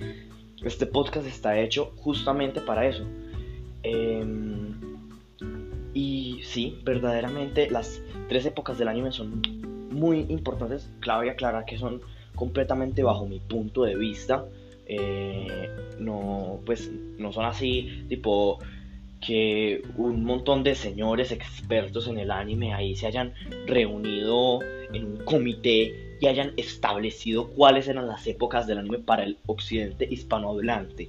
Este 0.63 0.87
podcast 0.87 1.27
está 1.27 1.59
hecho 1.59 1.93
justamente 1.97 2.61
para 2.61 2.87
eso. 2.87 3.05
Em, 3.83 4.75
y 5.95 6.41
sí, 6.45 6.79
verdaderamente 6.85 7.69
las 7.71 8.01
tres 8.29 8.47
épocas 8.47 8.79
del 8.79 8.89
anime 8.89 9.13
son 9.13 9.43
muy 9.91 10.21
importantes. 10.29 10.89
Clave 11.01 11.31
aclarar 11.31 11.65
que 11.65 11.79
son 11.79 12.01
completamente 12.35 13.03
bajo 13.03 13.27
mi 13.27 13.41
punto 13.41 13.85
de 13.85 13.97
vista. 13.97 14.45
Eh, 14.95 15.71
no, 15.99 16.61
pues 16.67 16.91
no 17.19 17.33
son 17.33 17.47
así, 17.47 18.05
tipo 18.09 18.59
que 19.25 19.83
un 19.97 20.25
montón 20.25 20.65
de 20.65 20.75
señores 20.75 21.31
expertos 21.31 22.09
en 22.09 22.19
el 22.19 22.31
anime 22.33 22.75
ahí 22.75 22.97
se 22.97 23.07
hayan 23.07 23.33
reunido 23.67 24.59
en 24.93 25.05
un 25.05 25.17
comité 25.19 26.17
y 26.21 26.27
hayan 26.27 26.53
establecido 26.57 27.49
cuáles 27.51 27.87
eran 27.87 28.09
las 28.09 28.27
épocas 28.27 28.67
del 28.67 28.79
anime 28.79 28.99
para 28.99 29.23
el 29.23 29.39
occidente 29.47 30.07
hispanohablante. 30.11 31.09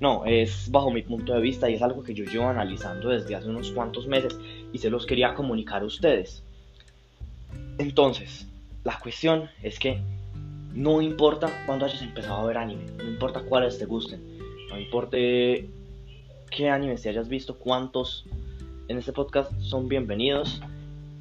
No, 0.00 0.26
es 0.26 0.70
bajo 0.70 0.90
mi 0.90 1.02
punto 1.02 1.32
de 1.32 1.40
vista 1.40 1.70
y 1.70 1.74
es 1.74 1.82
algo 1.82 2.02
que 2.02 2.14
yo 2.14 2.24
llevo 2.24 2.48
analizando 2.48 3.08
desde 3.08 3.34
hace 3.34 3.48
unos 3.48 3.70
cuantos 3.70 4.06
meses 4.06 4.38
y 4.72 4.78
se 4.78 4.90
los 4.90 5.06
quería 5.06 5.34
comunicar 5.34 5.82
a 5.82 5.86
ustedes. 5.86 6.42
Entonces, 7.78 8.48
la 8.84 8.98
cuestión 8.98 9.48
es 9.62 9.78
que 9.78 10.00
no 10.78 11.02
importa 11.02 11.50
cuándo 11.66 11.86
hayas 11.86 12.02
empezado 12.02 12.36
a 12.36 12.46
ver 12.46 12.56
anime, 12.56 12.84
no 12.98 13.08
importa 13.08 13.42
cuáles 13.42 13.80
te 13.80 13.84
gusten, 13.84 14.22
no 14.70 14.78
importa 14.78 15.16
qué 15.16 16.70
animes 16.70 17.02
te 17.02 17.08
hayas 17.08 17.28
visto, 17.28 17.58
cuántos 17.58 18.24
en 18.86 18.96
este 18.96 19.12
podcast 19.12 19.50
son 19.60 19.88
bienvenidos. 19.88 20.62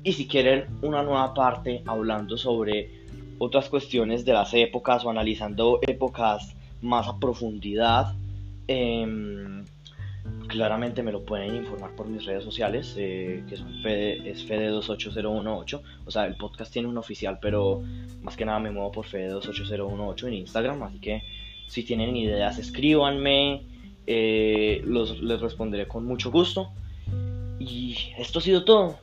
Y 0.04 0.13
si 0.13 0.28
quieren 0.28 0.67
una 0.84 1.02
nueva 1.02 1.34
parte 1.34 1.82
hablando 1.88 2.38
sobre 2.38 2.91
otras 3.39 3.67
cuestiones 3.67 4.26
de 4.26 4.34
las 4.34 4.54
épocas 4.54 5.04
o 5.04 5.10
analizando 5.10 5.80
épocas 5.82 6.56
más 6.84 7.08
a 7.08 7.17
profundidad, 7.17 8.13
eh, 8.67 9.63
claramente 10.48 11.04
me 11.04 11.12
lo 11.12 11.24
pueden 11.24 11.56
informar 11.56 11.92
por 11.96 12.08
mis 12.08 12.26
redes 12.26 12.44
sociales, 12.44 12.96
eh, 12.98 13.44
que 13.48 13.58
son 13.58 13.82
Fede, 13.82 14.30
es 14.30 14.48
Fede28018. 14.48 15.82
O 16.06 16.12
sea, 16.12 16.26
el 16.26 16.36
podcast 16.36 16.72
tiene 16.72 16.88
un 16.88 16.98
oficial, 16.98 17.40
pero 17.42 17.84
más 18.22 18.36
que 18.38 18.46
nada 18.46 18.60
me 18.60 18.72
muevo 18.72 18.92
por 18.92 19.06
Fede28018 19.06 20.28
en 20.28 20.34
Instagram. 20.34 20.84
Así 20.84 21.00
que 21.00 21.24
si 21.68 21.84
tienen 21.84 22.16
ideas, 22.16 22.58
escríbanme, 22.58 23.63
eh, 24.08 24.82
los, 24.86 25.22
les 25.22 25.40
responderé 25.42 25.88
con 25.88 26.06
mucho 26.06 26.32
gusto. 26.32 26.70
Y 27.60 27.98
esto 28.18 28.40
ha 28.40 28.42
sido 28.42 28.63
todo. 28.63 29.00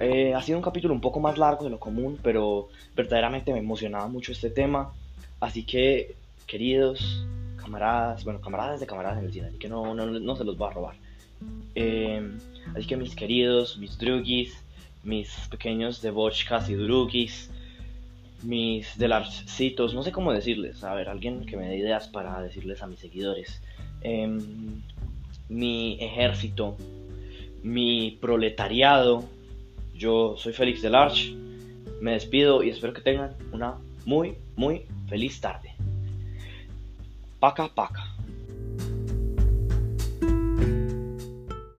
Eh, 0.00 0.32
ha 0.34 0.42
sido 0.42 0.58
un 0.58 0.64
capítulo 0.64 0.94
un 0.94 1.00
poco 1.00 1.20
más 1.20 1.38
largo 1.38 1.64
de 1.64 1.70
lo 1.70 1.80
común, 1.80 2.18
pero 2.22 2.68
verdaderamente 2.94 3.52
me 3.52 3.58
emocionaba 3.58 4.06
mucho 4.06 4.32
este 4.32 4.50
tema. 4.50 4.92
Así 5.40 5.64
que, 5.64 6.14
queridos, 6.46 7.26
camaradas, 7.68 8.24
bueno, 8.24 8.40
camaradas 8.40 8.80
de 8.80 8.86
camaradas 8.86 9.18
en 9.18 9.26
el 9.26 9.32
cine, 9.32 9.48
así 9.48 9.58
que 9.58 9.68
no, 9.68 9.94
no, 9.94 10.06
no 10.06 10.36
se 10.36 10.44
los 10.44 10.60
va 10.60 10.68
a 10.68 10.72
robar. 10.72 10.94
Eh, 11.74 12.32
así 12.74 12.86
que 12.86 12.96
mis 12.96 13.14
queridos, 13.14 13.76
mis 13.76 13.98
drugis, 13.98 14.64
mis 15.04 15.28
pequeños 15.50 16.00
debochkas 16.00 16.70
y 16.70 16.74
drugis, 16.74 17.50
mis 18.42 18.96
delarcitos, 18.96 19.94
no 19.94 20.02
sé 20.02 20.12
cómo 20.12 20.32
decirles, 20.32 20.82
a 20.82 20.94
ver, 20.94 21.08
alguien 21.08 21.44
que 21.44 21.56
me 21.56 21.68
dé 21.68 21.76
ideas 21.76 22.08
para 22.08 22.40
decirles 22.40 22.82
a 22.82 22.86
mis 22.86 23.00
seguidores. 23.00 23.60
Em, 24.00 24.82
mi 25.50 25.98
ejército, 26.00 26.76
mi 27.62 28.16
proletariado, 28.20 29.24
yo 29.94 30.36
soy 30.38 30.54
Félix 30.54 30.80
Delarche, 30.80 31.34
me 32.00 32.12
despido 32.12 32.62
y 32.62 32.70
espero 32.70 32.94
que 32.94 33.02
tengan 33.02 33.34
una 33.52 33.74
muy, 34.06 34.36
muy 34.56 34.86
feliz 35.08 35.40
tarde. 35.40 35.67
Пока-пока. 37.40 38.07